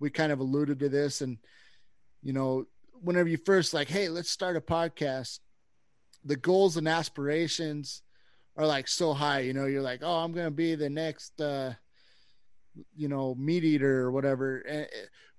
we 0.00 0.10
kind 0.10 0.32
of 0.32 0.40
alluded 0.40 0.78
to 0.80 0.88
this. 0.88 1.20
And 1.20 1.38
you 2.22 2.32
know 2.32 2.64
whenever 3.00 3.28
you 3.28 3.36
first 3.36 3.74
like 3.74 3.88
hey 3.88 4.08
let's 4.08 4.30
start 4.30 4.56
a 4.56 4.60
podcast 4.60 5.38
the 6.24 6.36
goals 6.36 6.76
and 6.76 6.88
aspirations 6.88 8.02
are 8.56 8.66
like 8.66 8.88
so 8.88 9.12
high 9.12 9.40
you 9.40 9.52
know 9.52 9.66
you're 9.66 9.82
like 9.82 10.00
oh 10.02 10.16
i'm 10.18 10.32
gonna 10.32 10.50
be 10.50 10.74
the 10.74 10.90
next 10.90 11.40
uh 11.40 11.72
you 12.96 13.08
know 13.08 13.34
MeatEater 13.34 13.82
or 13.82 14.12
whatever. 14.12 14.62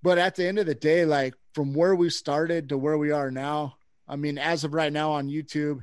But 0.02 0.18
at 0.18 0.36
the 0.36 0.46
end 0.46 0.60
of 0.60 0.66
the 0.66 0.76
day 0.76 1.06
like 1.06 1.34
from 1.54 1.74
where 1.74 1.96
we 1.96 2.10
started 2.10 2.70
to 2.70 2.78
where 2.78 2.98
we 2.98 3.12
are 3.12 3.32
now 3.32 3.76
i 4.08 4.16
mean 4.16 4.38
as 4.38 4.64
of 4.64 4.74
right 4.74 4.92
now 4.92 5.12
on 5.12 5.28
youtube 5.28 5.80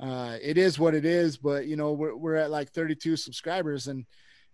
uh 0.00 0.36
it 0.42 0.58
is 0.58 0.78
what 0.78 0.94
it 0.94 1.04
is 1.04 1.36
but 1.36 1.66
you 1.66 1.76
know 1.76 1.92
we're, 1.92 2.16
we're 2.16 2.34
at 2.34 2.50
like 2.50 2.70
32 2.70 3.16
subscribers 3.16 3.86
and 3.86 4.04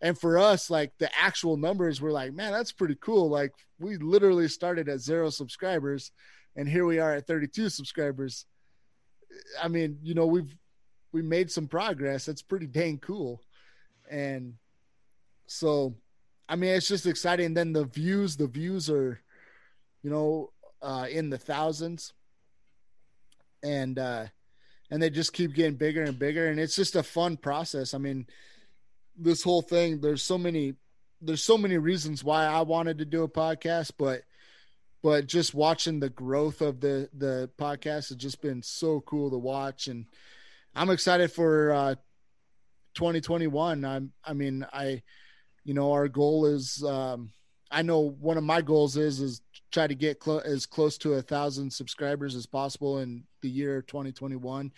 and 0.00 0.18
for 0.18 0.38
us 0.38 0.70
like 0.70 0.92
the 0.98 1.10
actual 1.16 1.56
numbers 1.56 2.00
were 2.00 2.12
like 2.12 2.32
man 2.32 2.52
that's 2.52 2.72
pretty 2.72 2.96
cool. 3.00 3.28
Like 3.28 3.52
we 3.78 3.96
literally 3.96 4.48
started 4.48 4.88
at 4.88 5.00
zero 5.00 5.30
subscribers 5.30 6.12
and 6.56 6.68
here 6.68 6.84
we 6.84 6.98
are 6.98 7.14
at 7.14 7.26
32 7.26 7.68
subscribers. 7.68 8.46
I 9.62 9.68
mean 9.68 9.98
you 10.02 10.14
know 10.14 10.26
we've 10.26 10.56
we 11.12 11.22
made 11.22 11.50
some 11.50 11.66
progress. 11.66 12.26
That's 12.26 12.42
pretty 12.42 12.66
dang 12.66 12.98
cool. 12.98 13.42
And 14.10 14.54
so 15.46 15.94
i 16.48 16.56
mean 16.56 16.74
it's 16.74 16.88
just 16.88 17.06
exciting. 17.06 17.54
Then 17.54 17.72
the 17.72 17.84
views 17.84 18.36
the 18.36 18.46
views 18.46 18.88
are 18.88 19.20
you 20.02 20.10
know 20.10 20.50
uh 20.82 21.06
in 21.10 21.30
the 21.30 21.38
thousands. 21.38 22.14
And 23.62 23.98
uh 23.98 24.26
and 24.90 25.00
they 25.00 25.10
just 25.10 25.32
keep 25.32 25.54
getting 25.54 25.76
bigger 25.76 26.02
and 26.02 26.18
bigger. 26.18 26.48
And 26.48 26.58
it's 26.58 26.74
just 26.74 26.96
a 26.96 27.02
fun 27.02 27.36
process. 27.36 27.92
I 27.92 27.98
mean 27.98 28.26
this 29.16 29.42
whole 29.42 29.62
thing 29.62 30.00
there's 30.00 30.22
so 30.22 30.38
many 30.38 30.74
there's 31.20 31.42
so 31.42 31.58
many 31.58 31.76
reasons 31.76 32.24
why 32.24 32.46
I 32.46 32.62
wanted 32.62 32.98
to 32.98 33.04
do 33.04 33.22
a 33.22 33.28
podcast 33.28 33.92
but 33.98 34.22
but 35.02 35.26
just 35.26 35.54
watching 35.54 36.00
the 36.00 36.10
growth 36.10 36.60
of 36.60 36.80
the 36.80 37.08
the 37.14 37.50
podcast 37.58 38.08
has 38.08 38.16
just 38.16 38.42
been 38.42 38.62
so 38.62 39.00
cool 39.00 39.30
to 39.30 39.38
watch. 39.38 39.88
And 39.88 40.06
I'm 40.74 40.90
excited 40.90 41.32
for 41.32 41.72
uh 41.72 41.94
2021 42.94 43.84
I'm 43.84 44.12
I 44.24 44.32
mean 44.32 44.66
I 44.72 45.02
you 45.64 45.74
know 45.74 45.92
our 45.92 46.08
goal 46.08 46.46
is 46.46 46.82
um 46.84 47.32
I 47.70 47.82
know 47.82 48.00
one 48.00 48.36
of 48.36 48.44
my 48.44 48.62
goals 48.62 48.96
is 48.96 49.20
is 49.20 49.42
try 49.70 49.86
to 49.86 49.94
get 49.94 50.18
clo- 50.18 50.38
as 50.38 50.66
close 50.66 50.98
to 50.98 51.14
a 51.14 51.22
thousand 51.22 51.72
subscribers 51.72 52.34
as 52.34 52.46
possible 52.46 52.98
in 52.98 53.24
the 53.42 53.48
year 53.48 53.82
2021 53.82 54.72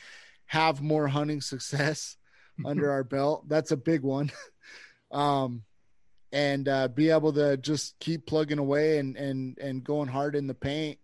have 0.46 0.82
more 0.82 1.08
hunting 1.08 1.40
success 1.40 2.16
under 2.64 2.90
our 2.90 3.04
belt. 3.04 3.48
That's 3.48 3.70
a 3.70 3.76
big 3.76 4.02
one. 4.02 4.30
um, 5.10 5.62
and 6.32 6.68
uh, 6.68 6.88
be 6.88 7.10
able 7.10 7.32
to 7.34 7.56
just 7.58 7.98
keep 7.98 8.26
plugging 8.26 8.58
away 8.58 8.98
and 8.98 9.16
and 9.16 9.58
and 9.58 9.84
going 9.84 10.08
hard 10.08 10.34
in 10.34 10.46
the 10.46 10.54
paint 10.54 10.98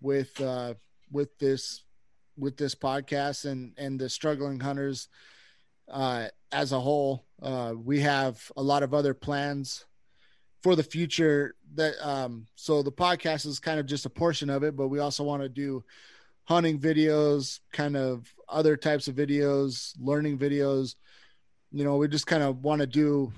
with 0.00 0.40
uh, 0.40 0.74
with 1.10 1.38
this 1.38 1.84
with 2.36 2.56
this 2.56 2.74
podcast 2.74 3.44
and 3.44 3.74
and 3.78 4.00
the 4.00 4.08
struggling 4.08 4.60
hunters 4.60 5.08
uh, 5.88 6.28
as 6.52 6.72
a 6.72 6.80
whole. 6.80 7.26
Uh, 7.40 7.74
we 7.76 8.00
have 8.00 8.40
a 8.56 8.62
lot 8.62 8.82
of 8.82 8.92
other 8.92 9.14
plans 9.14 9.84
for 10.62 10.76
the 10.76 10.82
future 10.82 11.54
that 11.74 11.94
um 12.06 12.46
so 12.54 12.82
the 12.82 12.92
podcast 12.92 13.46
is 13.46 13.58
kind 13.58 13.80
of 13.80 13.86
just 13.86 14.06
a 14.06 14.10
portion 14.10 14.50
of 14.50 14.62
it 14.62 14.76
but 14.76 14.88
we 14.88 14.98
also 14.98 15.24
want 15.24 15.42
to 15.42 15.48
do 15.48 15.82
hunting 16.50 16.80
videos, 16.80 17.60
kind 17.72 17.96
of 17.96 18.28
other 18.48 18.76
types 18.76 19.06
of 19.06 19.14
videos, 19.14 19.94
learning 20.00 20.36
videos. 20.36 20.96
You 21.70 21.84
know, 21.84 21.96
we 21.96 22.08
just 22.08 22.26
kind 22.26 22.42
of 22.42 22.64
want 22.64 22.80
to 22.80 22.88
do 22.88 23.32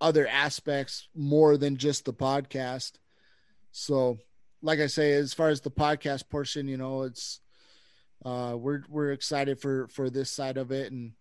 other 0.00 0.28
aspects 0.28 1.08
more 1.12 1.56
than 1.56 1.76
just 1.76 2.04
the 2.04 2.12
podcast. 2.12 2.92
So, 3.72 4.18
like 4.62 4.78
I 4.78 4.86
say, 4.86 5.14
as 5.14 5.34
far 5.34 5.48
as 5.48 5.60
the 5.60 5.72
podcast 5.72 6.28
portion, 6.30 6.68
you 6.68 6.76
know, 6.76 7.02
it's 7.02 7.40
uh, 8.24 8.54
we're 8.56 8.84
we're 8.88 9.10
excited 9.10 9.60
for 9.60 9.88
for 9.88 10.08
this 10.08 10.30
side 10.30 10.56
of 10.56 10.70
it 10.70 10.92
and 10.92 11.14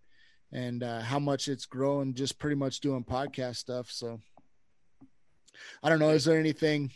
and 0.52 0.84
uh, 0.84 1.00
how 1.00 1.18
much 1.18 1.48
it's 1.48 1.66
grown, 1.66 2.14
just 2.14 2.38
pretty 2.38 2.56
much 2.56 2.82
doing 2.82 3.04
podcast 3.04 3.56
stuff. 3.56 3.90
So, 3.90 4.20
I 5.82 5.90
don't 5.90 5.98
know. 5.98 6.10
Is 6.10 6.26
there 6.26 6.38
anything? 6.38 6.92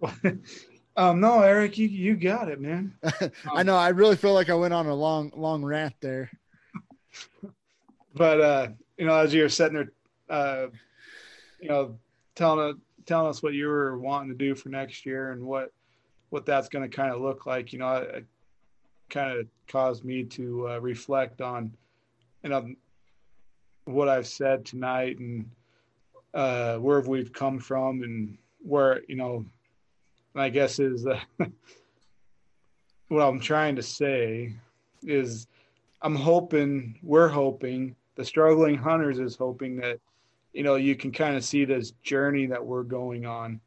Um, 0.96 1.20
no, 1.20 1.40
Eric, 1.40 1.78
you 1.78 1.88
you 1.88 2.16
got 2.16 2.48
it, 2.48 2.60
man. 2.60 2.94
I 3.52 3.62
know. 3.62 3.76
I 3.76 3.88
really 3.88 4.16
feel 4.16 4.34
like 4.34 4.50
I 4.50 4.54
went 4.54 4.74
on 4.74 4.86
a 4.86 4.94
long 4.94 5.32
long 5.34 5.64
rant 5.64 5.94
there. 6.00 6.30
but 8.14 8.40
uh, 8.40 8.68
you 8.98 9.06
know, 9.06 9.14
as 9.14 9.32
you 9.32 9.42
were 9.42 9.48
sitting 9.48 9.74
there, 9.74 9.92
uh, 10.28 10.66
you 11.60 11.68
know, 11.68 11.98
telling 12.34 12.80
telling 13.06 13.28
us 13.28 13.42
what 13.42 13.54
you 13.54 13.68
were 13.68 13.98
wanting 13.98 14.28
to 14.30 14.36
do 14.36 14.54
for 14.54 14.68
next 14.68 15.06
year 15.06 15.32
and 15.32 15.42
what 15.42 15.72
what 16.30 16.44
that's 16.44 16.68
going 16.68 16.88
to 16.88 16.94
kind 16.94 17.12
of 17.12 17.20
look 17.20 17.46
like, 17.46 17.72
you 17.72 17.78
know, 17.78 17.96
it, 17.96 18.14
it 18.14 18.26
kind 19.10 19.38
of 19.38 19.46
caused 19.68 20.04
me 20.04 20.24
to 20.24 20.68
uh, 20.68 20.78
reflect 20.78 21.42
on, 21.42 21.74
you 22.42 22.50
know, 22.50 22.74
what 23.84 24.08
I've 24.08 24.26
said 24.26 24.64
tonight 24.64 25.18
and 25.18 25.50
uh, 26.34 26.76
where 26.78 27.00
we've 27.00 27.32
come 27.32 27.58
from 27.58 28.02
and 28.02 28.38
where 28.62 29.02
you 29.08 29.16
know 29.16 29.44
I 30.34 30.48
guess 30.48 30.78
is 30.78 31.06
uh, 31.06 31.18
what 33.08 33.22
I'm 33.22 33.40
trying 33.40 33.76
to 33.76 33.82
say 33.82 34.54
is 35.02 35.46
I'm 36.00 36.14
hoping 36.14 36.98
we're 37.02 37.28
hoping 37.28 37.94
the 38.14 38.24
struggling 38.24 38.76
hunters 38.76 39.18
is 39.18 39.36
hoping 39.36 39.76
that 39.76 39.98
you 40.52 40.62
know 40.62 40.76
you 40.76 40.96
can 40.96 41.12
kind 41.12 41.36
of 41.36 41.44
see 41.44 41.64
this 41.64 41.92
journey 42.02 42.46
that 42.46 42.64
we're 42.64 42.82
going 42.82 43.26
on 43.26 43.60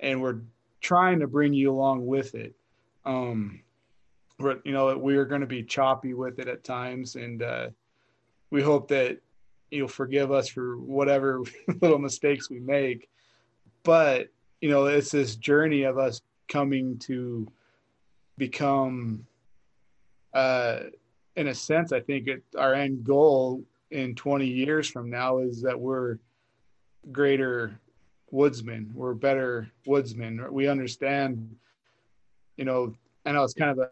and 0.00 0.20
we're 0.20 0.40
trying 0.80 1.20
to 1.20 1.26
bring 1.26 1.52
you 1.52 1.70
along 1.70 2.06
with 2.06 2.34
it. 2.34 2.54
Um 3.04 3.60
we're, 4.38 4.58
you 4.64 4.72
know 4.72 4.96
we're 4.96 5.24
going 5.24 5.42
to 5.42 5.46
be 5.46 5.62
choppy 5.62 6.12
with 6.12 6.38
it 6.38 6.48
at 6.48 6.64
times 6.64 7.16
and 7.16 7.42
uh 7.42 7.68
we 8.50 8.62
hope 8.62 8.88
that 8.88 9.18
you'll 9.70 9.88
forgive 9.88 10.30
us 10.30 10.48
for 10.48 10.76
whatever 10.78 11.42
little 11.80 11.98
mistakes 11.98 12.48
we 12.48 12.60
make. 12.60 13.08
But 13.82 14.28
you 14.64 14.70
know, 14.70 14.86
it's 14.86 15.10
this 15.10 15.36
journey 15.36 15.82
of 15.82 15.98
us 15.98 16.22
coming 16.48 16.96
to 17.00 17.46
become, 18.38 19.26
uh, 20.32 20.84
in 21.36 21.48
a 21.48 21.54
sense, 21.54 21.92
I 21.92 22.00
think 22.00 22.28
it, 22.28 22.42
our 22.56 22.72
end 22.72 23.04
goal 23.04 23.62
in 23.90 24.14
20 24.14 24.46
years 24.46 24.88
from 24.88 25.10
now 25.10 25.36
is 25.36 25.60
that 25.60 25.78
we're 25.78 26.16
greater 27.12 27.78
woodsmen. 28.30 28.90
We're 28.94 29.12
better 29.12 29.70
woodsmen. 29.84 30.42
We 30.50 30.66
understand, 30.66 31.54
you 32.56 32.64
know, 32.64 32.94
I 33.26 33.32
know 33.32 33.44
it's 33.44 33.52
kind 33.52 33.70
of 33.70 33.80
a 33.80 33.90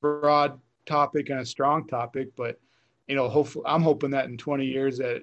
broad 0.00 0.58
topic 0.84 1.30
and 1.30 1.38
a 1.38 1.46
strong 1.46 1.86
topic, 1.86 2.34
but 2.34 2.58
you 3.06 3.14
know, 3.14 3.28
hopefully, 3.28 3.66
I'm 3.68 3.82
hoping 3.82 4.10
that 4.10 4.24
in 4.24 4.36
20 4.36 4.66
years 4.66 4.98
that 4.98 5.22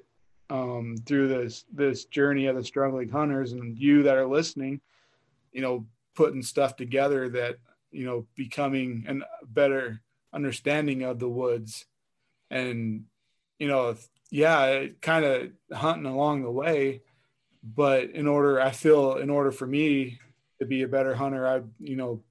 um, 0.49 0.95
through 1.05 1.27
this 1.27 1.65
this 1.73 2.05
journey 2.05 2.47
of 2.47 2.55
the 2.55 2.63
struggling 2.63 3.09
hunters 3.09 3.51
and 3.53 3.77
you 3.77 4.03
that 4.03 4.17
are 4.17 4.27
listening 4.27 4.81
you 5.51 5.61
know 5.61 5.85
putting 6.15 6.41
stuff 6.41 6.75
together 6.75 7.29
that 7.29 7.57
you 7.91 8.05
know 8.05 8.25
becoming 8.35 9.05
a 9.07 9.45
better 9.45 10.01
understanding 10.33 11.03
of 11.03 11.19
the 11.19 11.29
woods. 11.29 11.85
And 12.51 13.05
you 13.59 13.67
know 13.67 13.95
yeah 14.31 14.85
kind 15.01 15.25
of 15.25 15.51
hunting 15.71 16.05
along 16.05 16.41
the 16.41 16.51
way 16.51 17.01
but 17.61 18.09
in 18.11 18.25
order 18.27 18.59
i 18.59 18.71
feel 18.71 19.17
in 19.17 19.29
order 19.29 19.51
for 19.51 19.67
me 19.67 20.17
to 20.59 20.65
be 20.65 20.81
a 20.81 20.87
better 20.87 21.13
hunter 21.13 21.47
i 21.47 21.61
you 21.79 21.95
know 21.95 22.23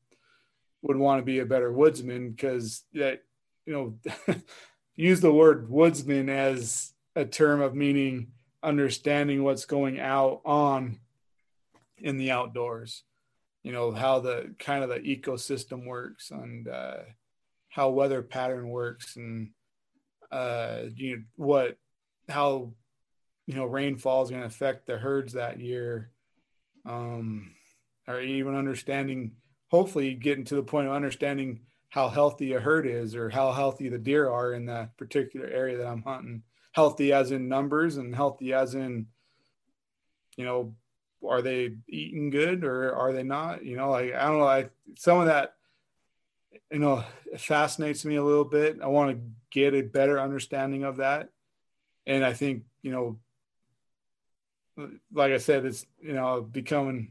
would 0.83 0.96
want 0.96 1.20
to 1.20 1.24
be 1.24 1.40
a 1.40 1.46
better 1.46 1.72
woodsman 1.72 2.31
because 2.31 2.85
that 2.94 3.22
you 3.66 3.72
know 3.72 4.35
use 4.96 5.20
the 5.20 5.33
word 5.33 5.68
woodsman 5.68 6.28
as 6.28 6.94
a 7.18 7.24
term 7.24 7.61
of 7.61 7.74
meaning 7.74 8.28
understanding 8.62 9.42
what's 9.42 9.64
going 9.64 10.00
out 10.00 10.40
on 10.44 10.98
in 11.98 12.16
the 12.16 12.31
outdoors 12.31 13.04
you 13.62 13.72
know 13.72 13.92
how 13.92 14.20
the 14.20 14.54
kind 14.59 14.83
of 14.83 14.88
the 14.88 15.00
ecosystem 15.00 15.85
works 15.85 16.31
and 16.31 16.68
uh, 16.68 16.98
how 17.68 17.90
weather 17.90 18.22
pattern 18.22 18.68
works 18.68 19.16
and 19.16 19.50
uh, 20.31 20.85
you 20.94 21.16
know 21.16 21.22
what 21.37 21.76
how 22.28 22.72
you 23.46 23.54
know 23.54 23.64
rainfall 23.64 24.22
is 24.22 24.31
going 24.31 24.42
to 24.42 24.46
affect 24.46 24.87
the 24.87 24.96
herds 24.96 25.35
that 25.35 25.61
year. 25.61 26.11
Um, 26.87 27.50
or 28.07 28.22
even 28.22 28.54
understanding 28.54 29.33
hopefully 29.70 30.14
getting 30.14 30.44
to 30.44 30.54
the 30.54 30.62
point 30.62 30.87
of 30.87 30.94
understanding 30.94 31.61
how 31.90 32.09
healthy 32.09 32.54
a 32.54 32.61
herd 32.61 32.87
is 32.87 33.14
or 33.14 33.28
how 33.28 33.52
healthy 33.52 33.90
the 33.90 33.98
deer 33.98 34.31
are 34.31 34.54
in 34.54 34.64
that 34.66 34.96
particular 34.96 35.46
area 35.46 35.76
that 35.76 35.87
i'm 35.87 36.02
hunting 36.02 36.42
healthy 36.79 37.12
as 37.12 37.33
in 37.33 37.49
numbers 37.49 37.97
and 37.97 38.14
healthy 38.14 38.53
as 38.53 38.77
in 38.77 39.07
you 40.37 40.45
know 40.45 40.73
are 41.29 41.43
they 41.43 41.75
eating 41.88 42.31
good 42.31 42.62
or 42.62 42.95
are 42.95 43.12
they 43.12 43.25
not? 43.25 43.64
You 43.64 43.77
know 43.77 43.91
like 43.91 44.14
i 44.14 44.27
don't 44.27 44.38
know 44.38 44.45
like 44.45 44.71
some 44.97 45.19
of 45.19 45.27
that 45.27 45.55
you 46.71 46.79
know 46.79 47.03
fascinates 47.37 48.05
me 48.05 48.14
a 48.14 48.23
little 48.23 48.45
bit. 48.45 48.79
I 48.81 48.87
want 48.87 49.11
to 49.11 49.23
get 49.51 49.75
a 49.75 49.83
better 49.83 50.21
understanding 50.21 50.85
of 50.85 50.99
that. 50.99 51.31
And 52.07 52.25
i 52.25 52.33
think 52.33 52.62
you 52.83 52.93
know 52.93 53.19
like 55.12 55.33
I 55.33 55.38
said, 55.38 55.64
it's 55.64 55.85
you 56.01 56.12
know 56.12 56.43
becoming 56.43 57.11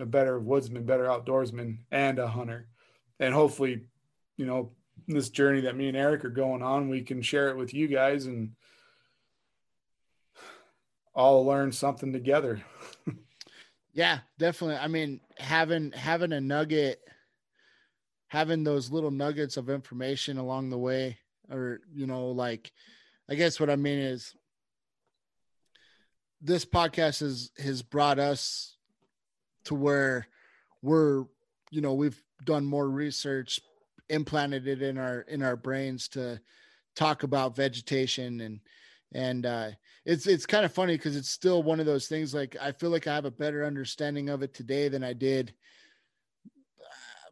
a 0.00 0.06
better 0.06 0.40
woodsman, 0.40 0.82
better 0.82 1.04
outdoorsman, 1.04 1.78
and 1.92 2.18
a 2.18 2.26
hunter, 2.26 2.66
and 3.20 3.32
hopefully, 3.32 3.82
you 4.36 4.46
know, 4.46 4.72
this 5.06 5.28
journey 5.28 5.60
that 5.62 5.76
me 5.76 5.86
and 5.86 5.96
Eric 5.96 6.24
are 6.24 6.30
going 6.30 6.62
on, 6.62 6.88
we 6.88 7.02
can 7.02 7.22
share 7.22 7.50
it 7.50 7.56
with 7.56 7.74
you 7.74 7.86
guys 7.86 8.26
and 8.26 8.50
all 11.14 11.44
learn 11.44 11.72
something 11.72 12.12
together. 12.12 12.62
yeah, 13.92 14.20
definitely. 14.38 14.76
I 14.76 14.88
mean, 14.88 15.20
having 15.38 15.92
having 15.92 16.32
a 16.32 16.40
nugget, 16.40 17.00
having 18.28 18.64
those 18.64 18.90
little 18.90 19.10
nuggets 19.10 19.56
of 19.56 19.70
information 19.70 20.38
along 20.38 20.70
the 20.70 20.78
way, 20.78 21.18
or 21.50 21.80
you 21.92 22.06
know, 22.06 22.28
like, 22.28 22.72
I 23.28 23.34
guess 23.34 23.60
what 23.60 23.70
I 23.70 23.76
mean 23.76 23.98
is 23.98 24.34
this 26.40 26.64
podcast 26.64 27.20
has 27.20 27.50
has 27.58 27.82
brought 27.82 28.18
us 28.18 28.76
to 29.64 29.74
where 29.74 30.26
we're 30.82 31.24
you 31.70 31.80
know 31.80 31.94
we've 31.94 32.22
done 32.44 32.64
more 32.64 32.88
research 32.88 33.58
implanted 34.10 34.68
it 34.68 34.82
in 34.82 34.98
our 34.98 35.20
in 35.22 35.42
our 35.42 35.56
brains 35.56 36.08
to 36.08 36.38
talk 36.94 37.22
about 37.22 37.56
vegetation 37.56 38.40
and 38.40 38.60
and 39.14 39.46
uh 39.46 39.70
it's 40.04 40.26
it's 40.26 40.46
kind 40.46 40.64
of 40.64 40.72
funny 40.72 40.96
because 40.96 41.16
it's 41.16 41.30
still 41.30 41.62
one 41.62 41.80
of 41.80 41.86
those 41.86 42.06
things 42.06 42.34
like 42.34 42.56
i 42.60 42.72
feel 42.72 42.90
like 42.90 43.06
i 43.06 43.14
have 43.14 43.24
a 43.24 43.30
better 43.30 43.64
understanding 43.64 44.28
of 44.28 44.42
it 44.42 44.54
today 44.54 44.88
than 44.88 45.02
i 45.02 45.12
did 45.12 45.54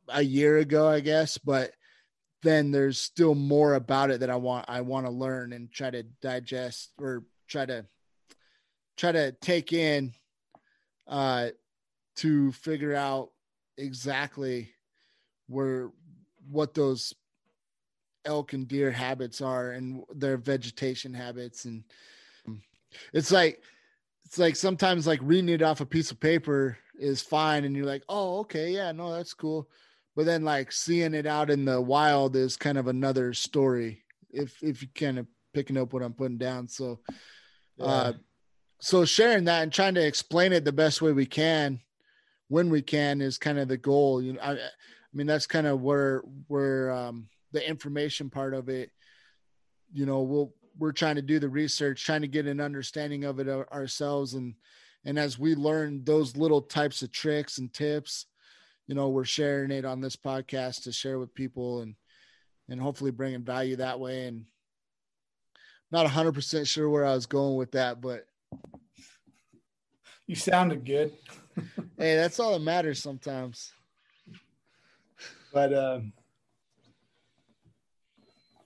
a 0.08 0.22
year 0.22 0.58
ago 0.58 0.88
i 0.88 1.00
guess 1.00 1.38
but 1.38 1.72
then 2.42 2.70
there's 2.70 2.98
still 2.98 3.34
more 3.34 3.74
about 3.74 4.10
it 4.10 4.20
that 4.20 4.30
i 4.30 4.36
want 4.36 4.64
i 4.68 4.80
want 4.80 5.06
to 5.06 5.12
learn 5.12 5.52
and 5.52 5.70
try 5.70 5.90
to 5.90 6.02
digest 6.20 6.92
or 6.98 7.24
try 7.48 7.66
to 7.66 7.84
try 8.96 9.12
to 9.12 9.32
take 9.32 9.72
in 9.72 10.12
uh, 11.08 11.48
to 12.16 12.52
figure 12.52 12.94
out 12.94 13.30
exactly 13.76 14.70
where 15.48 15.90
what 16.50 16.74
those 16.74 17.14
elk 18.24 18.52
and 18.52 18.68
deer 18.68 18.90
habits 18.90 19.40
are 19.40 19.72
and 19.72 20.04
their 20.14 20.36
vegetation 20.36 21.12
habits 21.12 21.64
and 21.64 21.82
it's 23.12 23.30
like 23.30 23.62
it's 24.24 24.38
like 24.38 24.56
sometimes 24.56 25.06
like 25.06 25.20
reading 25.22 25.48
it 25.48 25.62
off 25.62 25.80
a 25.80 25.86
piece 25.86 26.10
of 26.10 26.20
paper 26.20 26.78
is 26.98 27.20
fine 27.20 27.64
and 27.64 27.76
you're 27.76 27.86
like 27.86 28.02
oh 28.08 28.40
okay 28.40 28.70
yeah 28.70 28.92
no 28.92 29.12
that's 29.12 29.34
cool 29.34 29.68
but 30.14 30.26
then 30.26 30.44
like 30.44 30.72
seeing 30.72 31.14
it 31.14 31.26
out 31.26 31.50
in 31.50 31.64
the 31.64 31.80
wild 31.80 32.36
is 32.36 32.56
kind 32.56 32.78
of 32.78 32.86
another 32.86 33.32
story 33.32 34.02
if 34.30 34.62
if 34.62 34.82
you 34.82 34.88
kind 34.94 35.18
of 35.18 35.26
picking 35.52 35.76
up 35.76 35.92
what 35.92 36.02
i'm 36.02 36.12
putting 36.12 36.38
down 36.38 36.68
so 36.68 36.98
yeah. 37.76 37.84
uh 37.84 38.12
so 38.80 39.04
sharing 39.04 39.44
that 39.44 39.62
and 39.62 39.72
trying 39.72 39.94
to 39.94 40.04
explain 40.04 40.52
it 40.52 40.64
the 40.64 40.72
best 40.72 41.02
way 41.02 41.12
we 41.12 41.26
can 41.26 41.80
when 42.48 42.68
we 42.68 42.82
can 42.82 43.20
is 43.20 43.38
kind 43.38 43.58
of 43.58 43.68
the 43.68 43.76
goal 43.76 44.22
you 44.22 44.34
know 44.34 44.40
i, 44.42 44.52
I 44.52 44.58
mean 45.14 45.26
that's 45.26 45.46
kind 45.46 45.66
of 45.66 45.82
where 45.82 46.22
where 46.48 46.90
um, 46.90 47.28
the 47.52 47.66
information 47.66 48.30
part 48.30 48.54
of 48.54 48.68
it 48.68 48.90
you 49.92 50.06
know 50.06 50.22
we'll 50.22 50.54
we're 50.78 50.92
trying 50.92 51.16
to 51.16 51.22
do 51.22 51.38
the 51.38 51.48
research 51.48 52.04
trying 52.04 52.22
to 52.22 52.28
get 52.28 52.46
an 52.46 52.60
understanding 52.60 53.24
of 53.24 53.38
it 53.38 53.48
ourselves 53.48 54.34
and 54.34 54.54
and 55.04 55.18
as 55.18 55.38
we 55.38 55.54
learn 55.54 56.04
those 56.04 56.36
little 56.36 56.62
types 56.62 57.02
of 57.02 57.10
tricks 57.10 57.58
and 57.58 57.72
tips 57.72 58.26
you 58.86 58.94
know 58.94 59.08
we're 59.08 59.24
sharing 59.24 59.70
it 59.70 59.84
on 59.84 60.00
this 60.00 60.16
podcast 60.16 60.84
to 60.84 60.92
share 60.92 61.18
with 61.18 61.34
people 61.34 61.82
and 61.82 61.94
and 62.68 62.80
hopefully 62.80 63.10
bringing 63.10 63.42
value 63.42 63.76
that 63.76 64.00
way 64.00 64.26
and 64.26 64.46
not 65.90 66.06
100% 66.06 66.66
sure 66.66 66.88
where 66.88 67.04
i 67.04 67.14
was 67.14 67.26
going 67.26 67.56
with 67.56 67.72
that 67.72 68.00
but 68.00 68.26
you 70.32 70.36
sounded 70.36 70.84
good. 70.86 71.12
hey, 71.98 72.16
that's 72.16 72.40
all 72.40 72.52
that 72.52 72.64
matters 72.64 73.02
sometimes. 73.02 73.72
But 75.52 75.74
um 75.74 76.12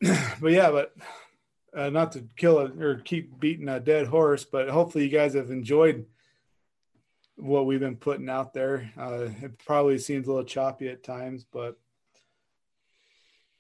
but 0.40 0.53
yeah, 0.53 0.71
but 0.71 0.95
uh, 1.77 1.91
not 1.91 2.12
to 2.12 2.25
kill 2.37 2.61
it 2.61 2.83
or 2.83 2.97
keep 2.97 3.39
beating 3.39 3.69
a 3.69 3.79
dead 3.79 4.07
horse, 4.07 4.45
but 4.45 4.69
hopefully 4.69 5.05
you 5.05 5.11
guys 5.11 5.35
have 5.35 5.51
enjoyed 5.51 6.07
what 7.37 7.67
we've 7.67 7.81
been 7.81 7.97
putting 7.97 8.31
out 8.31 8.55
there. 8.55 8.91
Uh, 8.99 9.29
it 9.43 9.59
probably 9.59 9.99
seems 9.99 10.27
a 10.27 10.31
little 10.31 10.45
choppy 10.45 10.89
at 10.89 11.05
times, 11.05 11.45
but 11.45 11.79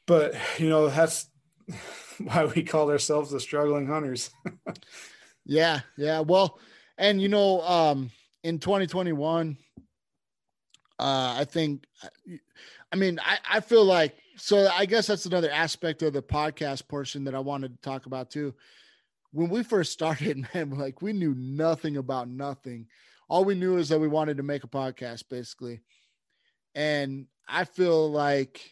but 0.06 0.34
you 0.58 0.68
know 0.68 0.88
that's 0.88 1.28
why 2.18 2.46
we 2.46 2.62
call 2.62 2.90
ourselves 2.90 3.30
the 3.30 3.40
struggling 3.40 3.86
hunters. 3.86 4.30
yeah, 5.44 5.80
yeah. 5.98 6.20
Well, 6.20 6.58
and 6.96 7.20
you 7.20 7.28
know, 7.28 7.60
um, 7.62 8.10
in 8.42 8.58
2021, 8.58 9.58
uh, 10.98 11.34
I 11.38 11.44
think, 11.44 11.84
I 12.90 12.96
mean, 12.96 13.18
I, 13.22 13.38
I 13.50 13.60
feel 13.60 13.84
like 13.84 14.16
so. 14.36 14.68
I 14.68 14.86
guess 14.86 15.06
that's 15.06 15.26
another 15.26 15.50
aspect 15.50 16.02
of 16.02 16.12
the 16.12 16.22
podcast 16.22 16.88
portion 16.88 17.24
that 17.24 17.34
I 17.34 17.40
wanted 17.40 17.74
to 17.74 17.80
talk 17.88 18.06
about 18.06 18.30
too. 18.30 18.54
When 19.32 19.48
we 19.48 19.62
first 19.62 19.92
started, 19.92 20.46
man, 20.54 20.70
like 20.70 21.02
we 21.02 21.12
knew 21.12 21.34
nothing 21.36 21.96
about 21.96 22.28
nothing. 22.28 22.86
All 23.28 23.44
we 23.44 23.54
knew 23.54 23.76
is 23.78 23.88
that 23.88 24.00
we 24.00 24.08
wanted 24.08 24.36
to 24.36 24.42
make 24.42 24.64
a 24.64 24.68
podcast, 24.68 25.24
basically. 25.28 25.80
And 26.74 27.26
I 27.48 27.64
feel 27.64 28.10
like 28.10 28.70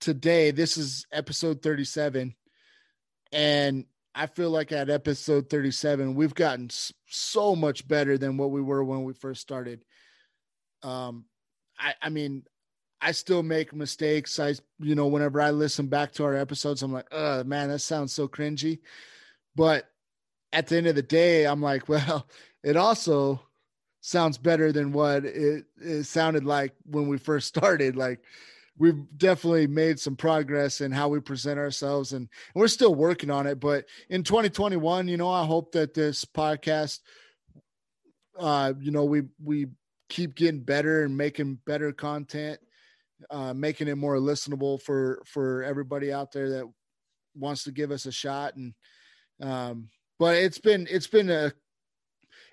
today, 0.00 0.50
this 0.50 0.76
is 0.76 1.06
episode 1.12 1.62
37, 1.62 2.34
and 3.32 3.84
I 4.14 4.26
feel 4.26 4.50
like 4.50 4.72
at 4.72 4.88
episode 4.88 5.50
37, 5.50 6.14
we've 6.14 6.34
gotten 6.34 6.70
so 7.06 7.54
much 7.54 7.86
better 7.86 8.16
than 8.16 8.38
what 8.38 8.50
we 8.50 8.62
were 8.62 8.82
when 8.82 9.04
we 9.04 9.12
first 9.12 9.42
started. 9.42 9.84
Um, 10.82 11.26
I, 11.78 11.94
I 12.00 12.08
mean, 12.08 12.44
I 13.06 13.12
still 13.12 13.44
make 13.44 13.72
mistakes. 13.72 14.40
I, 14.40 14.54
you 14.80 14.96
know, 14.96 15.06
whenever 15.06 15.40
I 15.40 15.52
listen 15.52 15.86
back 15.86 16.10
to 16.14 16.24
our 16.24 16.34
episodes, 16.34 16.82
I'm 16.82 16.92
like, 16.92 17.06
oh 17.12 17.44
man, 17.44 17.68
that 17.68 17.78
sounds 17.78 18.12
so 18.12 18.26
cringy. 18.26 18.80
But 19.54 19.88
at 20.52 20.66
the 20.66 20.76
end 20.76 20.88
of 20.88 20.96
the 20.96 21.02
day, 21.02 21.46
I'm 21.46 21.62
like, 21.62 21.88
well, 21.88 22.26
it 22.64 22.76
also 22.76 23.40
sounds 24.00 24.38
better 24.38 24.72
than 24.72 24.90
what 24.90 25.24
it, 25.24 25.66
it 25.80 26.02
sounded 26.02 26.44
like 26.44 26.72
when 26.84 27.06
we 27.06 27.16
first 27.16 27.46
started. 27.46 27.94
Like, 27.94 28.18
we've 28.76 29.04
definitely 29.16 29.68
made 29.68 30.00
some 30.00 30.16
progress 30.16 30.80
in 30.80 30.90
how 30.90 31.08
we 31.08 31.20
present 31.20 31.60
ourselves 31.60 32.12
and, 32.12 32.22
and 32.22 32.60
we're 32.60 32.68
still 32.68 32.94
working 32.94 33.30
on 33.30 33.46
it 33.46 33.58
but 33.58 33.86
in 34.10 34.22
2021 34.22 35.08
you 35.08 35.16
know 35.16 35.30
i 35.30 35.46
hope 35.46 35.72
that 35.72 35.94
this 35.94 36.26
podcast 36.26 37.00
uh 38.38 38.74
you 38.78 38.90
know 38.90 39.06
we 39.06 39.22
we 39.42 39.66
keep 40.10 40.34
getting 40.34 40.60
better 40.60 41.04
and 41.04 41.16
making 41.16 41.58
better 41.64 41.90
content 41.90 42.60
uh 43.30 43.54
making 43.54 43.88
it 43.88 43.96
more 43.96 44.16
listenable 44.16 44.80
for 44.80 45.22
for 45.24 45.62
everybody 45.62 46.12
out 46.12 46.32
there 46.32 46.50
that 46.50 46.64
wants 47.34 47.64
to 47.64 47.72
give 47.72 47.90
us 47.90 48.06
a 48.06 48.12
shot 48.12 48.54
and 48.56 48.74
um 49.40 49.88
but 50.18 50.36
it's 50.36 50.58
been 50.58 50.86
it's 50.90 51.06
been 51.06 51.30
a 51.30 51.52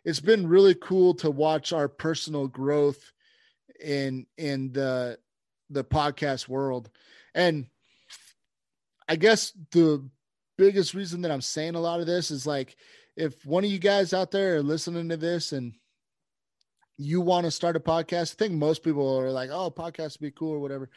it's 0.05 0.19
been 0.19 0.47
really 0.47 0.75
cool 0.75 1.13
to 1.15 1.31
watch 1.31 1.71
our 1.73 1.87
personal 1.87 2.47
growth 2.47 3.11
in 3.81 4.25
in 4.37 4.71
the 4.73 5.17
the 5.69 5.83
podcast 5.83 6.47
world. 6.47 6.89
And 7.33 7.67
I 9.07 9.15
guess 9.15 9.53
the 9.71 10.07
biggest 10.57 10.93
reason 10.93 11.21
that 11.21 11.31
I'm 11.31 11.41
saying 11.41 11.75
a 11.75 11.79
lot 11.79 11.99
of 11.99 12.05
this 12.05 12.31
is 12.31 12.45
like 12.45 12.75
if 13.15 13.45
one 13.45 13.63
of 13.63 13.71
you 13.71 13.79
guys 13.79 14.13
out 14.13 14.31
there 14.31 14.57
are 14.57 14.63
listening 14.63 15.09
to 15.09 15.17
this 15.17 15.51
and 15.51 15.73
you 16.97 17.21
want 17.21 17.45
to 17.45 17.51
start 17.51 17.75
a 17.75 17.79
podcast, 17.79 18.33
I 18.33 18.35
think 18.37 18.53
most 18.53 18.83
people 18.83 19.19
are 19.19 19.31
like, 19.31 19.49
oh, 19.51 19.71
podcast 19.71 20.19
would 20.19 20.27
be 20.27 20.31
cool 20.31 20.51
or 20.51 20.59
whatever. 20.59 20.89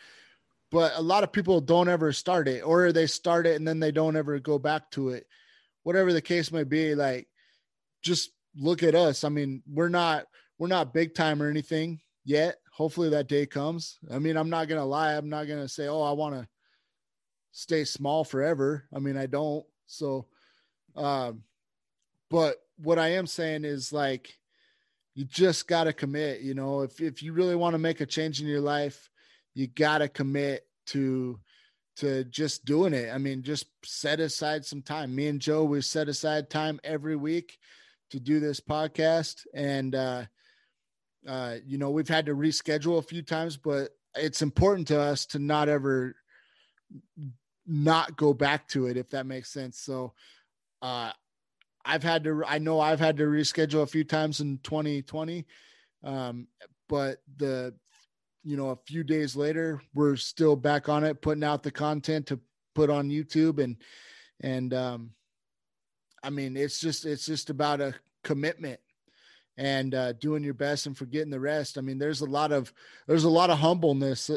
But 0.71 0.93
a 0.97 1.03
lot 1.03 1.23
of 1.23 1.33
people 1.33 1.61
don't 1.61 1.89
ever 1.89 2.13
start 2.13 2.49
it, 2.49 2.61
or 2.61 2.93
they 2.93 3.07
start 3.07 3.47
it 3.47 3.57
and 3.57 3.67
then 3.67 3.81
they 3.81 3.93
don't 3.93 4.17
ever 4.17 4.39
go 4.39 4.59
back 4.59 4.91
to 4.93 5.11
it. 5.11 5.27
Whatever 5.85 6.13
the 6.13 6.23
case 6.23 6.51
may 6.51 6.65
be, 6.65 6.95
like 6.95 7.29
just 8.03 8.31
look 8.57 8.83
at 8.83 8.95
us. 8.95 9.25
I 9.25 9.29
mean, 9.29 9.63
we're 9.67 9.89
not 9.89 10.27
we're 10.59 10.69
not 10.69 10.95
big 10.95 11.15
time 11.15 11.43
or 11.43 11.49
anything 11.49 12.01
yet 12.25 12.57
hopefully 12.77 13.09
that 13.09 13.27
day 13.27 13.47
comes. 13.47 13.99
I 14.11 14.19
mean, 14.19 14.37
I'm 14.37 14.51
not 14.51 14.69
to 14.69 14.85
lie. 14.85 15.15
I'm 15.15 15.31
not 15.31 15.47
to 15.47 15.69
say, 15.69 15.89
oh, 15.89 16.03
I 16.03 16.13
want 16.13 16.35
to 16.35 16.47
stay 17.53 17.85
small 17.85 18.23
forever. 18.23 18.85
I 18.95 18.99
mean, 18.99 19.17
I 19.17 19.25
don't. 19.25 19.65
So, 19.87 20.27
um, 20.95 21.43
but 22.29 22.57
what 22.77 22.99
I 22.99 23.13
am 23.13 23.27
saying 23.27 23.65
is 23.65 23.95
like, 23.95 24.35
you 25.16 25.24
just 25.24 25.66
got 25.66 25.85
to 25.85 25.92
commit. 25.94 26.42
You 26.42 26.55
know, 26.55 26.83
if 26.83 27.00
if 27.00 27.22
you 27.22 27.33
really 27.33 27.57
want 27.57 27.72
to 27.74 27.79
make 27.79 28.00
a 28.00 28.07
change 28.07 28.40
in 28.40 28.46
your 28.46 28.61
life, 28.61 29.11
you 29.55 29.66
got 29.66 29.98
to 29.98 30.09
commit 30.09 30.66
to 30.88 31.40
to 31.96 32.24
just 32.24 32.66
doing 32.66 32.92
it. 32.92 33.11
I 33.12 33.16
mean, 33.16 33.42
just 33.42 33.66
set 33.83 34.20
aside 34.20 34.66
some 34.66 34.83
time. 34.83 35.14
Me 35.14 35.29
and 35.29 35.40
Joe, 35.40 35.64
we 35.64 35.81
set 35.81 36.09
aside 36.09 36.50
time 36.50 36.79
every 36.85 37.16
week 37.16 37.59
to 38.11 38.20
do 38.20 38.38
this 38.38 38.61
podcast, 38.61 39.46
and 39.55 39.94
uh, 39.94 40.24
uh, 41.26 41.57
you 41.66 41.79
know, 41.79 41.90
we've 41.90 42.09
had 42.09 42.26
to 42.26 42.35
reschedule 42.35 42.98
a 42.98 43.02
few 43.02 43.22
times, 43.22 43.57
but 43.57 43.92
it's 44.14 44.42
important 44.42 44.87
to 44.88 45.00
us 45.00 45.24
to 45.26 45.38
not 45.38 45.70
ever 45.70 46.14
not 47.66 48.16
go 48.16 48.35
back 48.35 48.68
to 48.68 48.87
it, 48.87 48.98
if 48.98 49.09
that 49.11 49.24
makes 49.26 49.50
sense. 49.50 49.79
So, 49.81 50.12
uh, 50.83 51.11
I've 51.87 52.03
had 52.03 52.25
to, 52.25 52.42
I 52.46 52.59
know 52.59 52.81
I've 52.81 52.99
had 52.99 53.16
to 53.18 53.25
reschedule 53.25 53.83
a 53.83 53.87
few 53.87 54.03
times 54.03 54.40
in 54.40 54.59
2020. 54.64 55.46
Um, 56.03 56.49
but 56.88 57.18
the, 57.37 57.75
you 58.42 58.57
know, 58.57 58.70
a 58.70 58.79
few 58.87 59.05
days 59.05 59.37
later, 59.37 59.81
we're 59.94 60.16
still 60.16 60.57
back 60.57 60.88
on 60.88 61.05
it, 61.05 61.22
putting 61.22 61.44
out 61.44 61.62
the 61.62 61.70
content 61.70 62.27
to 62.27 62.40
put 62.75 62.90
on 62.90 63.09
YouTube. 63.09 63.62
And, 63.62 63.77
and, 64.40 64.75
um, 64.75 65.11
I 66.22 66.31
mean, 66.31 66.57
it's 66.57 66.81
just, 66.81 67.07
it's 67.07 67.25
just 67.25 67.51
about 67.51 67.81
a 67.81 67.94
commitment 68.25 68.81
and 69.57 69.94
uh, 69.94 70.12
doing 70.14 70.42
your 70.42 70.55
best 70.55 70.87
and 70.87 70.99
forgetting 70.99 71.31
the 71.31 71.40
rest. 71.40 71.79
I 71.79 71.81
mean, 71.81 71.99
there's 71.99 72.20
a 72.20 72.27
lot 72.27 72.51
of, 72.53 72.72
there's 73.07 73.25
a 73.25 73.31
lot 73.31 73.51
of 73.51 73.59
humbleness. 73.59 74.31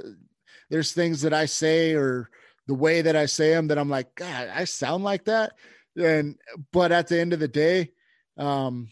There's 0.70 0.92
things 0.92 1.24
that 1.24 1.34
I 1.34 1.46
say 1.46 1.94
or 1.94 2.30
the 2.68 2.76
way 2.76 3.02
that 3.02 3.16
I 3.16 3.26
say 3.26 3.50
them 3.52 3.68
that 3.68 3.80
I'm 3.80 3.90
like, 3.90 4.14
God, 4.14 4.52
I 4.54 4.66
sound 4.66 5.04
like 5.04 5.26
that 5.26 5.54
and 5.98 6.36
but 6.72 6.92
at 6.92 7.08
the 7.08 7.20
end 7.20 7.34
of 7.34 7.40
the 7.40 7.48
day 7.48 7.92
um 8.38 8.90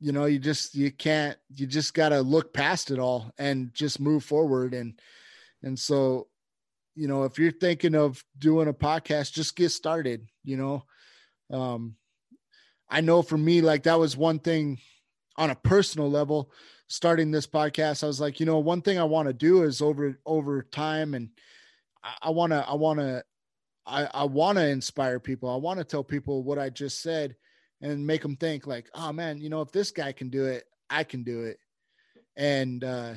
you 0.00 0.12
know 0.12 0.26
you 0.26 0.38
just 0.38 0.74
you 0.74 0.90
can't 0.90 1.36
you 1.54 1.66
just 1.66 1.94
got 1.94 2.10
to 2.10 2.20
look 2.20 2.52
past 2.52 2.90
it 2.90 2.98
all 2.98 3.32
and 3.38 3.72
just 3.74 4.00
move 4.00 4.24
forward. 4.24 4.74
And 4.74 5.00
and 5.62 5.78
so 5.78 6.28
you 6.94 7.08
know 7.08 7.24
if 7.24 7.38
you're 7.38 7.52
thinking 7.52 7.94
of 7.94 8.22
doing 8.38 8.68
a 8.68 8.72
podcast 8.72 9.32
just 9.32 9.56
get 9.56 9.70
started 9.70 10.26
you 10.44 10.56
know? 10.56 10.84
Um 11.52 11.96
i 12.90 13.00
know 13.00 13.22
for 13.22 13.36
me 13.38 13.60
like 13.60 13.82
that 13.84 13.98
was 13.98 14.16
one 14.16 14.38
thing 14.38 14.78
on 15.36 15.50
a 15.50 15.54
personal 15.54 16.10
level 16.10 16.50
starting 16.88 17.30
this 17.30 17.46
podcast 17.46 18.02
i 18.02 18.06
was 18.06 18.20
like 18.20 18.40
you 18.40 18.46
know 18.46 18.58
one 18.58 18.80
thing 18.82 18.98
i 18.98 19.04
want 19.04 19.28
to 19.28 19.32
do 19.34 19.62
is 19.62 19.82
over 19.82 20.18
over 20.24 20.62
time 20.62 21.14
and 21.14 21.28
i 22.22 22.30
want 22.30 22.50
to 22.50 22.66
i 22.66 22.74
want 22.74 22.98
to 22.98 23.22
I, 23.88 24.08
I 24.12 24.24
want 24.24 24.58
to 24.58 24.68
inspire 24.68 25.18
people. 25.18 25.50
I 25.50 25.56
want 25.56 25.78
to 25.78 25.84
tell 25.84 26.04
people 26.04 26.42
what 26.42 26.58
I 26.58 26.68
just 26.68 27.00
said 27.00 27.34
and 27.80 28.06
make 28.06 28.22
them 28.22 28.36
think 28.36 28.66
like, 28.66 28.88
oh 28.94 29.12
man, 29.12 29.40
you 29.40 29.48
know, 29.48 29.62
if 29.62 29.72
this 29.72 29.90
guy 29.90 30.12
can 30.12 30.28
do 30.28 30.44
it, 30.44 30.64
I 30.90 31.04
can 31.04 31.24
do 31.24 31.44
it. 31.44 31.58
And 32.36 32.84
uh, 32.84 33.14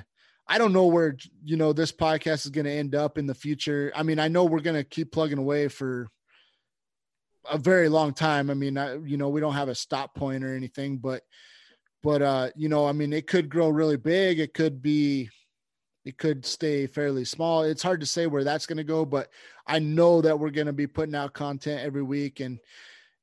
I 0.47 0.57
don't 0.57 0.73
know 0.73 0.88
where 0.88 1.15
you 1.43 1.57
know 1.57 1.73
this 1.73 1.91
podcast 1.91 2.45
is 2.45 2.49
going 2.51 2.65
to 2.65 2.71
end 2.71 2.95
up 2.95 3.17
in 3.17 3.27
the 3.27 3.36
future. 3.36 3.91
I 3.95 4.03
mean, 4.03 4.19
I 4.19 4.27
know 4.27 4.45
we're 4.45 4.60
going 4.62 4.75
to 4.75 4.84
keep 4.84 5.12
plugging 5.12 5.38
away 5.38 5.67
for 5.67 6.10
a 7.49 7.57
very 7.57 7.89
long 7.89 8.13
time. 8.13 8.49
I 8.49 8.53
mean, 8.53 8.77
I, 8.77 8.95
you 8.97 9.17
know, 9.17 9.29
we 9.29 9.41
don't 9.41 9.53
have 9.53 9.69
a 9.69 9.75
stop 9.75 10.15
point 10.15 10.43
or 10.43 10.55
anything, 10.55 10.97
but 10.97 11.23
but 12.03 12.21
uh, 12.21 12.49
you 12.55 12.69
know, 12.69 12.88
I 12.88 12.93
mean, 12.93 13.13
it 13.13 13.27
could 13.27 13.49
grow 13.49 13.69
really 13.69 13.97
big. 13.97 14.39
It 14.39 14.53
could 14.53 14.81
be 14.81 15.29
it 16.04 16.18
could 16.18 16.46
stay 16.46 16.88
fairly 16.88 17.26
small. 17.26 17.64
It's 17.64 17.84
hard 17.84 18.00
to 18.00 18.06
say 18.06 18.28
where 18.28 18.44
that's 18.44 18.66
going 18.66 18.78
to 18.78 18.84
go, 18.84 19.06
but 19.06 19.30
I 19.68 19.80
know 19.80 20.22
that 20.22 20.40
we're 20.40 20.50
going 20.50 20.68
to 20.68 20.74
be 20.74 20.88
putting 20.88 21.16
out 21.16 21.34
content 21.34 21.82
every 21.82 22.04
week, 22.04 22.40
and 22.40 22.60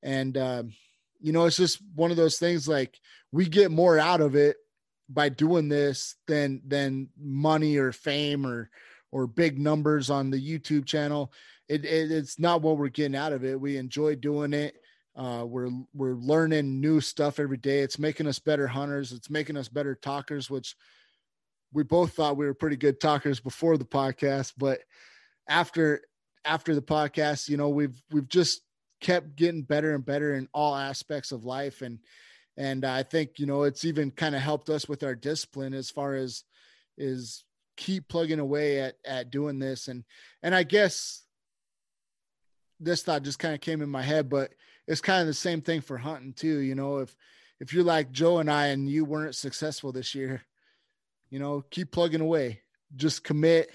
and 0.03 0.37
um, 0.39 0.73
you 1.21 1.33
know, 1.33 1.45
it's 1.47 1.57
just 1.57 1.81
one 1.95 2.11
of 2.11 2.17
those 2.17 2.39
things. 2.39 2.69
Like 2.69 3.01
we 3.33 3.47
get 3.47 3.71
more 3.71 3.99
out 3.99 4.21
of 4.21 4.37
it 4.37 4.57
by 5.09 5.29
doing 5.29 5.69
this 5.69 6.17
than 6.27 6.63
than 6.67 7.09
money 7.19 7.77
or 7.77 7.93
fame 7.93 8.47
or 8.47 8.71
or 9.11 9.27
big 9.27 9.59
numbers 9.59 10.11
on 10.11 10.31
the 10.31 10.41
YouTube 10.41 10.87
channel. 10.87 11.33
It, 11.69 11.85
it 11.85 12.13
it's 12.13 12.39
not 12.39 12.63
what 12.63 12.79
we're 12.79 12.89
getting 12.89 13.17
out 13.17 13.33
of 13.33 13.45
it. 13.45 13.61
We 13.61 13.77
enjoy 13.77 14.15
doing 14.15 14.53
it. 14.53 14.75
Uh, 15.17 15.45
we're 15.45 15.71
we're 15.95 16.15
learning 16.15 16.81
new 16.81 17.01
stuff 17.01 17.41
every 17.41 17.57
day. 17.57 17.81
It's 17.81 17.99
making 17.99 18.29
us 18.29 18.39
better 18.39 18.69
hunters. 18.69 19.11
It's 19.11 19.31
making 19.31 19.57
us 19.57 19.69
better 19.69 19.97
talkers, 19.97 20.49
which 20.49 20.77
we 21.73 21.83
both 21.83 22.13
thought 22.13 22.37
we 22.37 22.47
were 22.47 22.55
pretty 22.55 22.77
good 22.77 23.01
talkers 23.01 23.41
before 23.41 23.77
the 23.77 23.85
podcast, 23.85 24.55
but 24.57 24.81
after 25.49 26.03
after 26.45 26.75
the 26.75 26.83
podcast, 26.83 27.49
you 27.49 27.57
know, 27.57 27.69
we've 27.69 28.01
we've 28.11 28.29
just 28.29 28.63
kept 29.01 29.37
getting 29.37 29.63
better 29.63 29.95
and 29.95 30.05
better 30.05 30.35
in 30.35 30.49
all 30.53 30.75
aspects 30.75 31.33
of 31.33 31.45
life. 31.45 31.83
And 31.83 31.99
and 32.57 32.85
I 32.85 33.03
think, 33.03 33.39
you 33.39 33.47
know, 33.47 33.63
it's 33.65 33.85
even 33.85 34.11
kind 34.11 34.35
of 34.35 34.41
helped 34.41 34.69
us 34.71 34.89
with 34.89 35.03
our 35.03 35.15
discipline 35.15 35.75
as 35.75 35.91
far 35.91 36.15
as 36.15 36.45
is 36.97 37.45
keep 37.77 38.09
plugging 38.09 38.41
away 38.41 38.81
at 38.81 38.97
at 39.05 39.31
doing 39.31 39.59
this. 39.59 39.89
And 39.89 40.05
and 40.43 40.55
I 40.55 40.63
guess 40.63 41.23
this 42.81 43.03
thought 43.03 43.23
just 43.23 43.39
kind 43.39 43.55
of 43.55 43.61
came 43.61 43.83
in 43.83 43.89
my 43.89 44.03
head, 44.03 44.29
but 44.29 44.53
it's 44.87 45.01
kind 45.01 45.21
of 45.21 45.27
the 45.27 45.35
same 45.35 45.61
thing 45.61 45.81
for 45.81 45.99
hunting 45.99 46.33
too, 46.33 46.59
you 46.59 46.75
know, 46.75 46.99
if 46.99 47.15
if 47.61 47.73
you're 47.73 47.85
like 47.85 48.13
Joe 48.13 48.39
and 48.39 48.51
I 48.51 48.69
and 48.69 48.89
you 48.89 49.05
weren't 49.05 49.35
successful 49.35 49.93
this 49.93 50.15
year, 50.15 50.43
you 51.31 51.39
know, 51.39 51.65
keep 51.71 51.93
plugging 51.93 52.21
away. 52.21 52.63
Just 52.97 53.25
commit, 53.25 53.71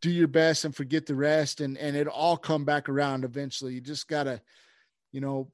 do 0.00 0.10
your 0.10 0.28
best 0.28 0.64
and 0.64 0.74
forget 0.74 1.06
the 1.06 1.14
rest 1.14 1.60
and 1.60 1.76
and 1.78 1.96
it 1.96 2.08
all 2.08 2.36
come 2.36 2.64
back 2.64 2.88
around 2.88 3.24
eventually. 3.24 3.74
You 3.74 3.80
just 3.80 4.08
got 4.08 4.24
to 4.24 4.40
you 5.12 5.20
know, 5.20 5.50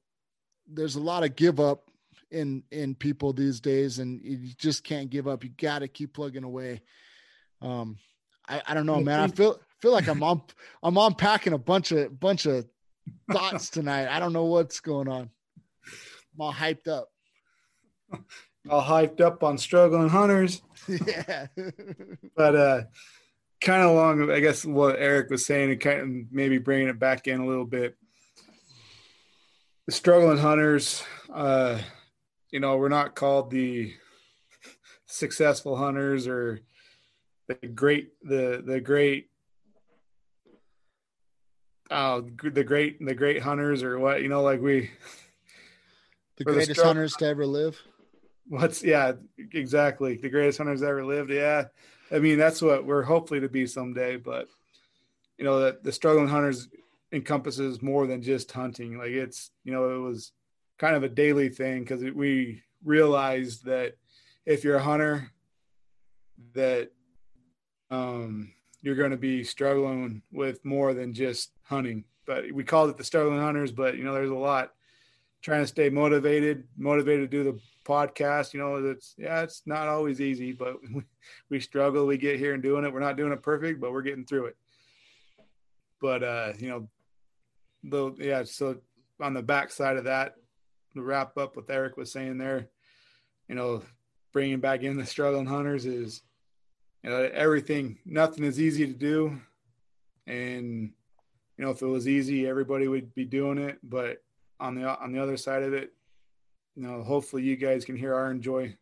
there's 0.67 0.97
a 0.97 1.01
lot 1.01 1.25
of 1.25 1.37
give 1.37 1.61
up 1.61 1.91
in 2.31 2.63
in 2.71 2.95
people 2.95 3.33
these 3.33 3.61
days 3.61 3.99
and 3.99 4.21
you 4.23 4.53
just 4.57 4.85
can't 4.85 5.11
give 5.11 5.29
up. 5.29 5.45
You 5.45 5.51
got 5.51 5.81
to 5.81 5.89
keep 5.89 6.15
plugging 6.15 6.45
away. 6.45 6.83
Um 7.61 7.99
I, 8.49 8.63
I 8.67 8.75
don't 8.75 8.87
know, 8.87 9.01
man. 9.01 9.21
I 9.21 9.29
feel 9.29 9.61
feel 9.81 9.93
like 9.93 10.09
I'm 10.09 10.23
on 10.23 10.43
I'm 10.83 10.97
unpacking 10.97 11.53
a 11.53 11.59
bunch 11.59 11.93
of 11.93 12.19
bunch 12.19 12.47
of 12.47 12.67
thoughts 13.31 13.71
tonight. 13.71 14.09
I 14.09 14.19
don't 14.19 14.33
know 14.33 14.47
what's 14.47 14.81
going 14.81 15.09
on. 15.09 15.31
I'm 16.35 16.41
all 16.41 16.53
hyped 16.53 16.89
up 16.89 17.09
all 18.69 18.83
hyped 18.83 19.21
up 19.21 19.43
on 19.43 19.59
struggling 19.59 20.09
hunters. 20.09 20.63
Yeah. 20.89 21.47
but 22.37 22.57
uh 22.57 22.83
kind 23.61 23.83
of 23.83 23.91
along 23.91 24.31
I 24.31 24.41
guess 24.41 24.65
what 24.65 24.97
Eric 24.99 25.31
was 25.31 25.47
saying 25.47 25.71
and 25.71 25.81
kind 25.81 26.01
of 26.01 26.33
maybe 26.33 26.59
bringing 26.59 26.89
it 26.89 26.99
back 26.99 27.27
in 27.27 27.41
a 27.41 27.47
little 27.47 27.65
bit. 27.65 27.97
The 29.87 29.93
struggling 29.93 30.39
hunters, 30.39 31.03
uh, 31.33 31.79
you 32.51 32.61
know, 32.61 32.77
we're 32.77 32.89
not 32.89 33.17
called 33.17 33.51
the 33.51 33.93
successful 35.07 35.77
hunters 35.77 36.27
or 36.27 36.61
the 37.49 37.69
great 37.69 38.13
the 38.23 38.63
the 38.65 38.81
great 38.81 39.29
oh 41.91 42.23
the 42.43 42.65
great 42.65 43.05
the 43.05 43.15
great 43.15 43.43
hunters 43.43 43.83
or 43.83 43.99
what 43.99 44.23
you 44.23 44.29
know 44.29 44.43
like 44.43 44.61
we 44.61 44.91
the 46.39 46.45
greatest 46.45 46.77
the 46.77 46.85
hunters 46.85 47.15
to 47.15 47.27
ever 47.27 47.45
live 47.47 47.79
What's 48.47 48.83
yeah, 48.83 49.13
exactly. 49.53 50.17
The 50.17 50.29
greatest 50.29 50.59
hunters 50.59 50.83
ever 50.83 51.05
lived. 51.05 51.31
Yeah. 51.31 51.67
I 52.11 52.19
mean, 52.19 52.39
that's 52.39 52.61
what 52.61 52.85
we're 52.85 53.03
hopefully 53.03 53.41
to 53.41 53.49
be 53.49 53.67
someday, 53.67 54.17
but 54.17 54.49
you 55.39 55.45
know, 55.45 55.61
that 55.61 55.83
the 55.83 55.93
struggling 55.93 56.29
hunters 56.29 56.69
encompasses 57.13 57.83
more 57.83 58.07
than 58.07 58.23
just 58.23 58.53
hunting. 58.53 58.99
Like 58.99 59.11
it's, 59.11 59.51
you 59.65 59.73
know, 59.73 59.95
it 59.95 59.99
was 59.99 60.33
kind 60.79 60.97
of 60.97 61.03
a 61.03 61.09
daily 61.09 61.49
thing 61.49 61.81
because 61.81 62.03
we 62.03 62.63
realized 62.85 63.65
that 63.65 63.95
if 64.45 64.65
you're 64.65 64.77
a 64.77 64.83
hunter, 64.83 65.31
that 66.55 66.91
um, 67.91 68.53
you're 68.81 68.97
going 68.97 69.11
to 69.11 69.17
be 69.17 69.45
struggling 69.45 70.23
with 70.33 70.65
more 70.65 70.95
than 70.95 71.15
just 71.15 71.53
hunting. 71.63 72.05
But 72.27 72.53
we 72.53 72.65
called 72.65 72.91
it 72.91 72.97
the 72.97 73.05
struggling 73.05 73.41
hunters, 73.41 73.73
but 73.73 73.97
you 73.97 74.05
know, 74.05 74.13
there's 74.13 74.31
a 74.31 74.35
lot 74.35 74.73
trying 75.43 75.63
to 75.63 75.67
stay 75.67 75.89
motivated, 75.89 76.65
motivated 76.77 77.31
to 77.31 77.37
do 77.37 77.45
the 77.45 77.59
podcast. 77.85 78.53
You 78.53 78.61
know, 78.61 78.77
it's 78.77 79.15
yeah, 79.19 79.43
it's 79.43 79.63
not 79.67 79.89
always 79.89 80.21
easy, 80.21 80.53
but 80.53 80.77
we, 81.51 81.61
struggle. 81.61 82.07
We 82.07 82.19
get 82.19 82.39
here 82.39 82.55
and 82.55 82.63
doing 82.63 82.85
it. 82.85 82.93
We're 82.93 83.01
not 83.01 83.17
doing 83.17 83.33
it 83.33 83.43
perfect, 83.43 83.81
but 83.81 83.93
we're 83.93 84.03
getting 84.03 84.25
through 84.25 84.47
it. 84.47 84.57
But 86.01 86.23
uh, 86.23 86.53
you 86.59 86.69
know, 86.69 86.89
the 87.85 88.15
yeah. 88.19 88.45
So 88.45 88.79
on 89.21 89.35
the 89.35 89.43
back 89.43 89.71
side 89.71 89.97
of 89.97 90.05
that, 90.05 90.35
to 90.95 91.03
wrap 91.03 91.37
up 91.37 91.57
what 91.57 91.71
Eric 91.71 91.97
was 91.97 92.13
saying 92.13 92.39
there, 92.39 92.69
you 93.49 93.55
know, 93.55 93.83
bringing 94.33 94.61
back 94.61 94.83
in 94.83 94.97
the 94.97 95.07
struggling 95.07 95.47
hunters 95.47 95.87
is, 95.87 96.23
you 97.03 97.11
know, 97.11 97.31
everything. 97.33 97.99
Nothing 98.05 98.45
is 98.45 98.61
easy 98.61 98.87
to 98.87 98.93
do, 98.93 99.41
and 100.27 100.93
you 101.59 101.65
know, 101.65 101.71
if 101.71 101.83
it 101.83 101.87
was 101.87 102.09
easy, 102.09 102.47
everybody 102.47 102.89
would 102.89 103.15
be 103.15 103.25
doing 103.25 103.59
it. 103.59 103.79
But 103.83 104.23
on 104.59 104.75
the 104.75 104.89
on 104.89 105.13
the 105.13 105.23
other 105.23 105.37
side 105.37 105.63
of 105.63 105.75
it, 105.75 105.93
you 106.75 106.83
know, 106.83 107.03
hopefully 107.03 107.43
you 107.43 107.57
guys 107.57 107.85
can 107.85 107.97
hear 107.97 108.15
our 108.15 108.31
enjoy 108.31 108.77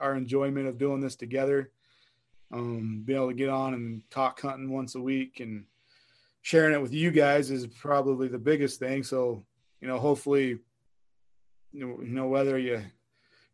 our 0.00 0.14
enjoyment 0.14 0.66
of 0.66 0.78
doing 0.78 1.00
this 1.00 1.16
together. 1.16 1.70
Um, 2.52 3.02
being 3.04 3.16
able 3.16 3.28
to 3.28 3.34
get 3.34 3.48
on 3.48 3.74
and 3.74 4.02
talk 4.10 4.40
hunting 4.40 4.70
once 4.70 4.96
a 4.96 5.00
week 5.00 5.38
and 5.40 5.64
sharing 6.42 6.74
it 6.74 6.82
with 6.82 6.92
you 6.92 7.10
guys 7.10 7.50
is 7.50 7.66
probably 7.66 8.26
the 8.26 8.38
biggest 8.38 8.80
thing. 8.80 9.04
So, 9.04 9.44
you 9.80 9.86
know, 9.86 9.98
hopefully 9.98 10.58
you 11.72 11.98
know 12.02 12.26
whether 12.26 12.58
you 12.58 12.82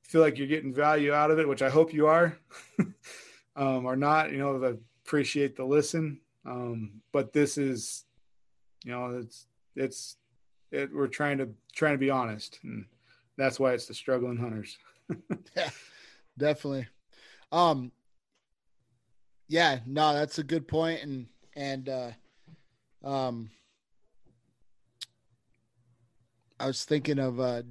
feel 0.02 0.20
like 0.20 0.38
you're 0.38 0.46
getting 0.46 0.72
value 0.72 1.12
out 1.12 1.30
of 1.30 1.38
it, 1.38 1.48
which 1.48 1.62
I 1.62 1.68
hope 1.68 1.92
you 1.92 2.06
are, 2.06 2.38
um, 3.56 3.84
or 3.84 3.96
not. 3.96 4.32
You 4.32 4.38
know, 4.38 4.64
I 4.64 4.74
appreciate 5.04 5.56
the 5.56 5.64
listen. 5.64 6.20
Um, 6.44 7.02
but 7.12 7.32
this 7.32 7.58
is, 7.58 8.04
you 8.84 8.92
know, 8.92 9.18
it's 9.18 9.46
it's 9.74 10.16
it, 10.70 10.94
we're 10.94 11.08
trying 11.08 11.38
to 11.38 11.48
trying 11.74 11.94
to 11.94 11.98
be 11.98 12.10
honest, 12.10 12.60
and 12.62 12.86
that's 13.36 13.60
why 13.60 13.72
it's 13.72 13.86
the 13.86 13.94
struggling 13.94 14.36
hunters. 14.36 14.78
yeah, 15.56 15.70
definitely. 16.38 16.86
Um, 17.52 17.92
yeah, 19.48 19.80
no, 19.86 20.14
that's 20.14 20.38
a 20.38 20.44
good 20.44 20.66
point, 20.66 21.02
and 21.02 21.26
and 21.54 21.88
uh, 21.88 22.10
um, 23.04 23.50
I 26.58 26.66
was 26.66 26.84
thinking 26.84 27.18
of 27.18 27.38
uh, 27.38 27.62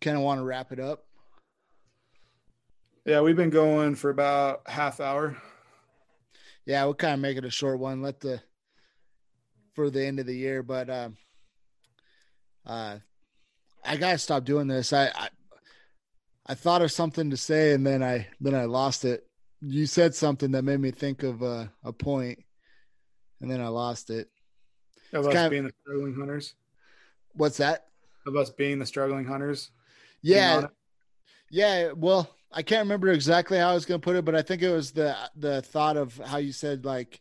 kind 0.00 0.16
of 0.16 0.22
want 0.22 0.40
to 0.40 0.44
wrap 0.44 0.72
it 0.72 0.80
up. 0.80 1.06
Yeah, 3.04 3.20
we've 3.20 3.36
been 3.36 3.50
going 3.50 3.94
for 3.94 4.10
about 4.10 4.68
half 4.68 5.00
hour. 5.00 5.36
Yeah, 6.66 6.84
we'll 6.84 6.94
kind 6.94 7.14
of 7.14 7.20
make 7.20 7.36
it 7.36 7.44
a 7.44 7.50
short 7.50 7.78
one. 7.78 8.02
Let 8.02 8.20
the 8.20 8.40
for 9.74 9.90
the 9.90 10.04
end 10.04 10.20
of 10.20 10.26
the 10.26 10.36
year, 10.36 10.62
but 10.62 10.90
um, 10.90 11.16
uh, 12.66 12.98
I 13.84 13.96
gotta 13.96 14.18
stop 14.18 14.44
doing 14.44 14.68
this. 14.68 14.92
I, 14.92 15.06
I 15.06 15.28
I 16.46 16.54
thought 16.54 16.82
of 16.82 16.92
something 16.92 17.30
to 17.30 17.36
say 17.36 17.72
and 17.72 17.86
then 17.86 18.02
I 18.02 18.26
then 18.40 18.54
I 18.54 18.64
lost 18.64 19.04
it. 19.04 19.26
You 19.60 19.86
said 19.86 20.14
something 20.14 20.50
that 20.52 20.64
made 20.64 20.80
me 20.80 20.90
think 20.90 21.22
of 21.22 21.42
uh, 21.42 21.66
a 21.84 21.92
point, 21.92 22.40
and 23.40 23.50
then 23.50 23.60
I 23.60 23.68
lost 23.68 24.10
it. 24.10 24.28
Of 25.12 25.26
us 25.26 25.50
being 25.50 25.64
the 25.64 25.72
struggling 25.82 26.14
hunters. 26.14 26.54
What's 27.34 27.58
that? 27.58 27.86
Of 28.26 28.36
us 28.36 28.50
being 28.50 28.78
the 28.78 28.86
struggling 28.86 29.24
hunters. 29.24 29.70
Yeah, 30.20 30.66
yeah. 31.50 31.92
Well, 31.92 32.28
I 32.50 32.62
can't 32.62 32.84
remember 32.84 33.08
exactly 33.08 33.58
how 33.58 33.70
I 33.70 33.74
was 33.74 33.86
going 33.86 34.00
to 34.00 34.04
put 34.04 34.16
it, 34.16 34.24
but 34.24 34.34
I 34.34 34.42
think 34.42 34.62
it 34.62 34.70
was 34.70 34.90
the 34.90 35.16
the 35.36 35.62
thought 35.62 35.96
of 35.96 36.16
how 36.18 36.38
you 36.38 36.52
said 36.52 36.84
like 36.84 37.20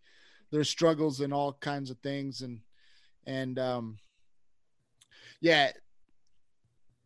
there's 0.52 0.70
struggles 0.70 1.22
in 1.22 1.32
all 1.32 1.54
kinds 1.54 1.92
of 1.92 1.98
things, 2.00 2.42
and 2.42 2.62
and 3.26 3.60
um, 3.60 3.98
yeah. 5.42 5.72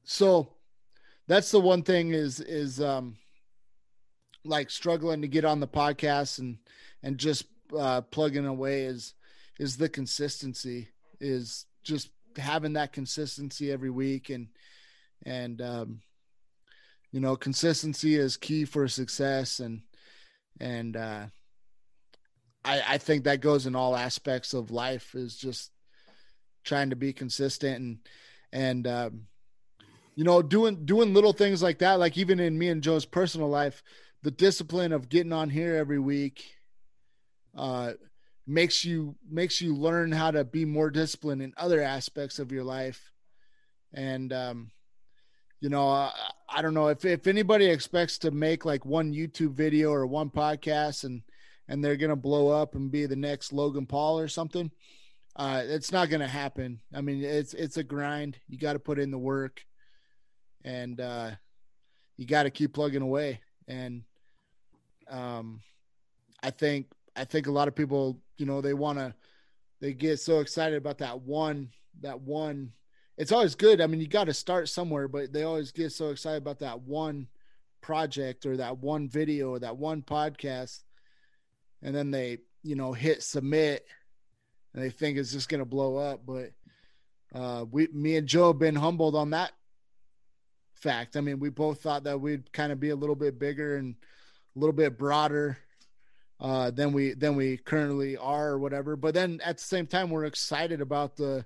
So 0.05 0.53
that's 1.27 1.51
the 1.51 1.59
one 1.59 1.81
thing 1.83 2.13
is 2.13 2.39
is 2.39 2.79
um 2.79 3.17
like 4.45 4.69
struggling 4.69 5.21
to 5.21 5.27
get 5.27 5.43
on 5.43 5.59
the 5.59 5.67
podcast 5.67 6.39
and 6.39 6.57
and 7.03 7.17
just 7.17 7.45
uh 7.77 8.01
plugging 8.01 8.45
away 8.45 8.83
is 8.83 9.15
is 9.59 9.75
the 9.75 9.89
consistency 9.89 10.89
is 11.19 11.65
just 11.83 12.09
having 12.37 12.73
that 12.73 12.93
consistency 12.93 13.71
every 13.71 13.89
week 13.89 14.29
and 14.29 14.47
and 15.25 15.61
um 15.61 16.01
you 17.11 17.19
know 17.19 17.35
consistency 17.35 18.15
is 18.15 18.37
key 18.37 18.65
for 18.65 18.87
success 18.87 19.59
and 19.59 19.81
and 20.59 20.95
uh 20.95 21.25
I, 22.63 22.81
I 22.87 22.97
think 22.97 23.23
that 23.23 23.41
goes 23.41 23.67
in 23.67 23.75
all 23.75 23.95
aspects 23.95 24.53
of 24.53 24.71
life 24.71 25.13
is 25.15 25.35
just 25.35 25.71
trying 26.63 26.89
to 26.89 26.95
be 26.95 27.13
consistent 27.13 27.77
and 27.77 27.97
and 28.51 28.87
um, 28.87 29.27
you 30.15 30.23
know 30.23 30.41
doing 30.41 30.85
doing 30.85 31.13
little 31.13 31.33
things 31.33 31.61
like 31.61 31.79
that 31.79 31.99
like 31.99 32.17
even 32.17 32.39
in 32.39 32.57
me 32.57 32.69
and 32.69 32.83
joe's 32.83 33.05
personal 33.05 33.49
life 33.49 33.83
the 34.23 34.31
discipline 34.31 34.91
of 34.91 35.09
getting 35.09 35.33
on 35.33 35.49
here 35.49 35.75
every 35.75 35.99
week 35.99 36.43
uh, 37.55 37.93
makes 38.47 38.83
you 38.83 39.15
makes 39.29 39.61
you 39.61 39.75
learn 39.75 40.11
how 40.11 40.31
to 40.31 40.43
be 40.43 40.65
more 40.65 40.89
disciplined 40.89 41.41
in 41.41 41.53
other 41.57 41.81
aspects 41.81 42.39
of 42.39 42.51
your 42.51 42.63
life 42.63 43.11
and 43.93 44.33
um, 44.33 44.71
you 45.59 45.69
know 45.69 45.89
uh, 45.89 46.11
i 46.49 46.61
don't 46.61 46.73
know 46.73 46.87
if 46.87 47.05
if 47.05 47.27
anybody 47.27 47.65
expects 47.65 48.17
to 48.17 48.31
make 48.31 48.65
like 48.65 48.85
one 48.85 49.13
youtube 49.13 49.53
video 49.53 49.91
or 49.91 50.05
one 50.05 50.29
podcast 50.29 51.03
and 51.03 51.21
and 51.67 51.83
they're 51.83 51.95
gonna 51.95 52.15
blow 52.15 52.49
up 52.49 52.75
and 52.75 52.91
be 52.91 53.05
the 53.05 53.15
next 53.15 53.53
logan 53.53 53.85
paul 53.85 54.19
or 54.19 54.27
something 54.27 54.71
uh, 55.37 55.61
it's 55.65 55.91
not 55.91 56.09
to 56.21 56.27
happen. 56.27 56.79
I 56.93 57.01
mean, 57.01 57.23
it's 57.23 57.53
it's 57.53 57.77
a 57.77 57.83
grind. 57.83 58.39
You 58.47 58.57
got 58.57 58.73
to 58.73 58.79
put 58.79 58.99
in 58.99 59.11
the 59.11 59.17
work, 59.17 59.65
and 60.65 60.99
uh, 60.99 61.31
you 62.17 62.25
got 62.25 62.43
to 62.43 62.49
keep 62.49 62.73
plugging 62.73 63.03
away. 63.03 63.39
And 63.67 64.01
um, 65.09 65.61
I 66.43 66.49
think 66.49 66.87
I 67.15 67.23
think 67.23 67.47
a 67.47 67.51
lot 67.51 67.69
of 67.69 67.75
people, 67.75 68.19
you 68.37 68.45
know, 68.45 68.59
they 68.59 68.73
want 68.73 68.97
to 68.97 69.13
they 69.79 69.93
get 69.93 70.19
so 70.19 70.39
excited 70.39 70.75
about 70.75 70.97
that 70.97 71.21
one 71.21 71.69
that 72.01 72.19
one. 72.19 72.73
It's 73.17 73.31
always 73.31 73.55
good. 73.55 73.79
I 73.79 73.87
mean, 73.87 74.01
you 74.01 74.07
got 74.07 74.25
to 74.25 74.33
start 74.33 74.67
somewhere, 74.67 75.07
but 75.07 75.31
they 75.31 75.43
always 75.43 75.71
get 75.71 75.93
so 75.93 76.09
excited 76.09 76.41
about 76.41 76.59
that 76.59 76.81
one 76.81 77.27
project 77.79 78.45
or 78.45 78.57
that 78.57 78.79
one 78.79 79.07
video 79.07 79.51
or 79.51 79.59
that 79.59 79.77
one 79.77 80.01
podcast, 80.01 80.83
and 81.81 81.95
then 81.95 82.11
they 82.11 82.39
you 82.63 82.75
know 82.75 82.91
hit 82.91 83.23
submit 83.23 83.85
and 84.73 84.83
they 84.83 84.89
think 84.89 85.17
it's 85.17 85.31
just 85.31 85.47
going 85.47 85.59
to 85.59 85.65
blow 85.65 85.95
up. 85.95 86.25
But 86.25 86.51
uh, 87.33 87.65
we, 87.71 87.87
me 87.93 88.17
and 88.17 88.27
Joe 88.27 88.47
have 88.47 88.59
been 88.59 88.75
humbled 88.75 89.15
on 89.15 89.29
that 89.29 89.53
fact. 90.75 91.17
I 91.17 91.21
mean, 91.21 91.39
we 91.39 91.49
both 91.49 91.81
thought 91.81 92.03
that 92.03 92.19
we'd 92.19 92.51
kind 92.51 92.71
of 92.71 92.79
be 92.79 92.89
a 92.89 92.95
little 92.95 93.15
bit 93.15 93.39
bigger 93.39 93.77
and 93.77 93.95
a 94.55 94.59
little 94.59 94.73
bit 94.73 94.97
broader 94.97 95.57
uh, 96.39 96.71
than 96.71 96.91
we 96.93 97.13
than 97.13 97.35
we 97.35 97.57
currently 97.57 98.17
are, 98.17 98.49
or 98.49 98.59
whatever. 98.59 98.95
But 98.95 99.13
then 99.13 99.39
at 99.43 99.57
the 99.57 99.63
same 99.63 99.87
time, 99.87 100.09
we're 100.09 100.25
excited 100.25 100.81
about 100.81 101.15
the 101.15 101.45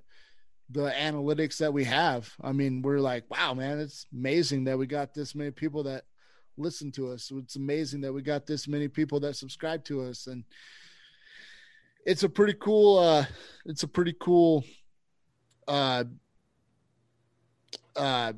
the 0.70 0.92
analytics 0.92 1.58
that 1.58 1.74
we 1.74 1.84
have. 1.86 2.32
I 2.42 2.52
mean, 2.52 2.82
we're 2.82 3.00
like, 3.00 3.24
wow, 3.30 3.54
man, 3.54 3.80
it's 3.80 4.06
amazing 4.14 4.66
that 4.66 4.78
we 4.78 4.86
got 4.86 5.14
this 5.14 5.34
many 5.34 5.52
people 5.52 5.84
that 5.84 6.04
listen 6.58 6.92
to 6.92 7.12
us. 7.12 7.32
It's 7.34 7.56
amazing 7.56 8.02
that 8.02 8.14
we 8.14 8.22
got 8.22 8.46
this 8.46 8.68
many 8.68 8.88
people 8.88 9.20
that 9.22 9.36
subscribe 9.36 9.84
to 9.86 10.04
us, 10.04 10.28
and 10.28 10.44
it's 12.06 12.24
a 12.24 12.30
pretty 12.30 12.54
cool 12.54 12.98
uh 12.98 13.26
it's 13.66 13.84
a 13.84 13.88
pretty 13.88 14.16
cool 14.20 14.64
uh 15.68 16.04
uh 17.96 18.34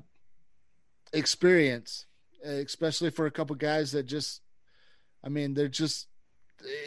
experience 1.14 2.06
eh, 2.46 2.62
especially 2.66 3.10
for 3.10 3.26
a 3.26 3.32
couple 3.32 3.56
guys 3.56 3.92
that 3.92 4.04
just 4.04 4.42
i 5.24 5.30
mean 5.30 5.54
they're 5.54 5.68
just 5.68 6.08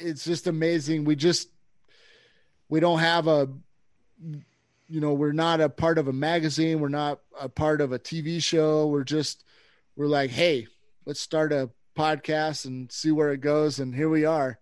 it's 0.00 0.24
just 0.24 0.46
amazing. 0.46 1.04
We 1.04 1.16
just 1.16 1.48
we 2.68 2.80
don't 2.80 2.98
have 2.98 3.28
a 3.28 3.48
you 4.88 5.00
know 5.00 5.12
we're 5.12 5.32
not 5.32 5.60
a 5.60 5.68
part 5.68 5.98
of 5.98 6.08
a 6.08 6.12
magazine. 6.12 6.80
We're 6.80 6.88
not 6.88 7.20
a 7.38 7.48
part 7.48 7.80
of 7.80 7.92
a 7.92 7.98
tv 7.98 8.42
show. 8.42 8.86
We're 8.86 9.04
just 9.04 9.44
we're 9.96 10.06
like 10.06 10.30
hey 10.30 10.66
let's 11.06 11.20
start 11.20 11.52
a 11.52 11.70
podcast 11.96 12.64
and 12.64 12.90
see 12.90 13.10
where 13.10 13.32
it 13.32 13.40
goes. 13.40 13.78
And 13.78 13.94
here 13.94 14.08
we 14.08 14.24
are 14.24 14.58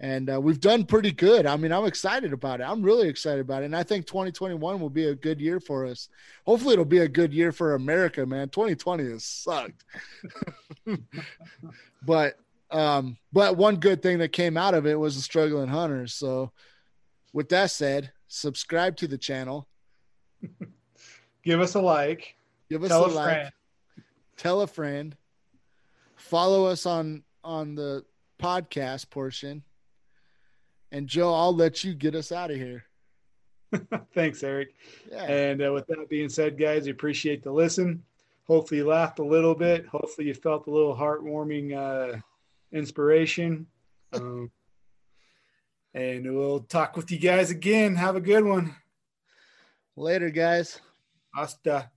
and 0.00 0.28
uh, 0.30 0.40
we've 0.40 0.60
done 0.60 0.84
pretty 0.84 1.12
good. 1.12 1.46
I 1.46 1.56
mean, 1.56 1.72
I'm 1.72 1.84
excited 1.84 2.32
about 2.32 2.60
it. 2.60 2.64
I'm 2.64 2.82
really 2.82 3.08
excited 3.08 3.40
about 3.40 3.62
it, 3.62 3.66
and 3.66 3.76
I 3.76 3.82
think 3.82 4.06
2021 4.06 4.80
will 4.80 4.90
be 4.90 5.06
a 5.06 5.14
good 5.14 5.40
year 5.40 5.60
for 5.60 5.86
us. 5.86 6.08
Hopefully, 6.44 6.72
it'll 6.72 6.84
be 6.84 6.98
a 6.98 7.08
good 7.08 7.32
year 7.32 7.52
for 7.52 7.74
America, 7.74 8.26
man. 8.26 8.48
2020 8.48 9.04
has 9.10 9.24
sucked, 9.24 9.84
but 12.02 12.38
um, 12.70 13.16
but 13.32 13.56
one 13.56 13.76
good 13.76 14.02
thing 14.02 14.18
that 14.18 14.32
came 14.32 14.56
out 14.56 14.74
of 14.74 14.86
it 14.86 14.98
was 14.98 15.14
the 15.14 15.22
struggling 15.22 15.68
hunters. 15.68 16.12
So, 16.12 16.50
with 17.32 17.48
that 17.50 17.70
said, 17.70 18.12
subscribe 18.26 18.96
to 18.96 19.06
the 19.06 19.18
channel. 19.18 19.68
Give 21.44 21.60
us 21.60 21.74
a 21.74 21.80
like. 21.80 22.36
Give 22.68 22.82
us 22.82 22.88
Tell 22.88 23.04
a, 23.04 23.08
a 23.08 23.12
like. 23.12 23.24
Friend. 23.24 23.52
Tell 24.36 24.60
a 24.62 24.66
friend. 24.66 25.16
Follow 26.16 26.66
us 26.66 26.84
on 26.84 27.22
on 27.44 27.76
the 27.76 28.04
podcast 28.40 29.10
portion 29.10 29.62
and 30.94 31.08
Joe, 31.08 31.34
I'll 31.34 31.54
let 31.54 31.82
you 31.82 31.92
get 31.92 32.14
us 32.14 32.30
out 32.30 32.52
of 32.52 32.56
here. 32.56 32.84
Thanks, 34.14 34.44
Eric. 34.44 34.74
Yeah. 35.10 35.24
And 35.24 35.60
uh, 35.60 35.72
with 35.72 35.88
that 35.88 36.08
being 36.08 36.28
said, 36.28 36.56
guys, 36.56 36.84
we 36.84 36.92
appreciate 36.92 37.42
the 37.42 37.50
listen. 37.50 38.04
Hopefully, 38.46 38.78
you 38.78 38.86
laughed 38.86 39.18
a 39.18 39.24
little 39.24 39.56
bit. 39.56 39.86
Hopefully, 39.86 40.28
you 40.28 40.34
felt 40.34 40.68
a 40.68 40.70
little 40.70 40.94
heartwarming 40.96 41.76
uh, 41.76 42.18
inspiration. 42.72 43.66
Um, 44.14 44.52
and 45.92 46.32
we'll 46.32 46.60
talk 46.60 46.96
with 46.96 47.10
you 47.10 47.18
guys 47.18 47.50
again. 47.50 47.96
Have 47.96 48.14
a 48.14 48.20
good 48.20 48.44
one. 48.44 48.76
Later, 49.96 50.30
guys. 50.30 50.78
Hasta. 51.34 51.90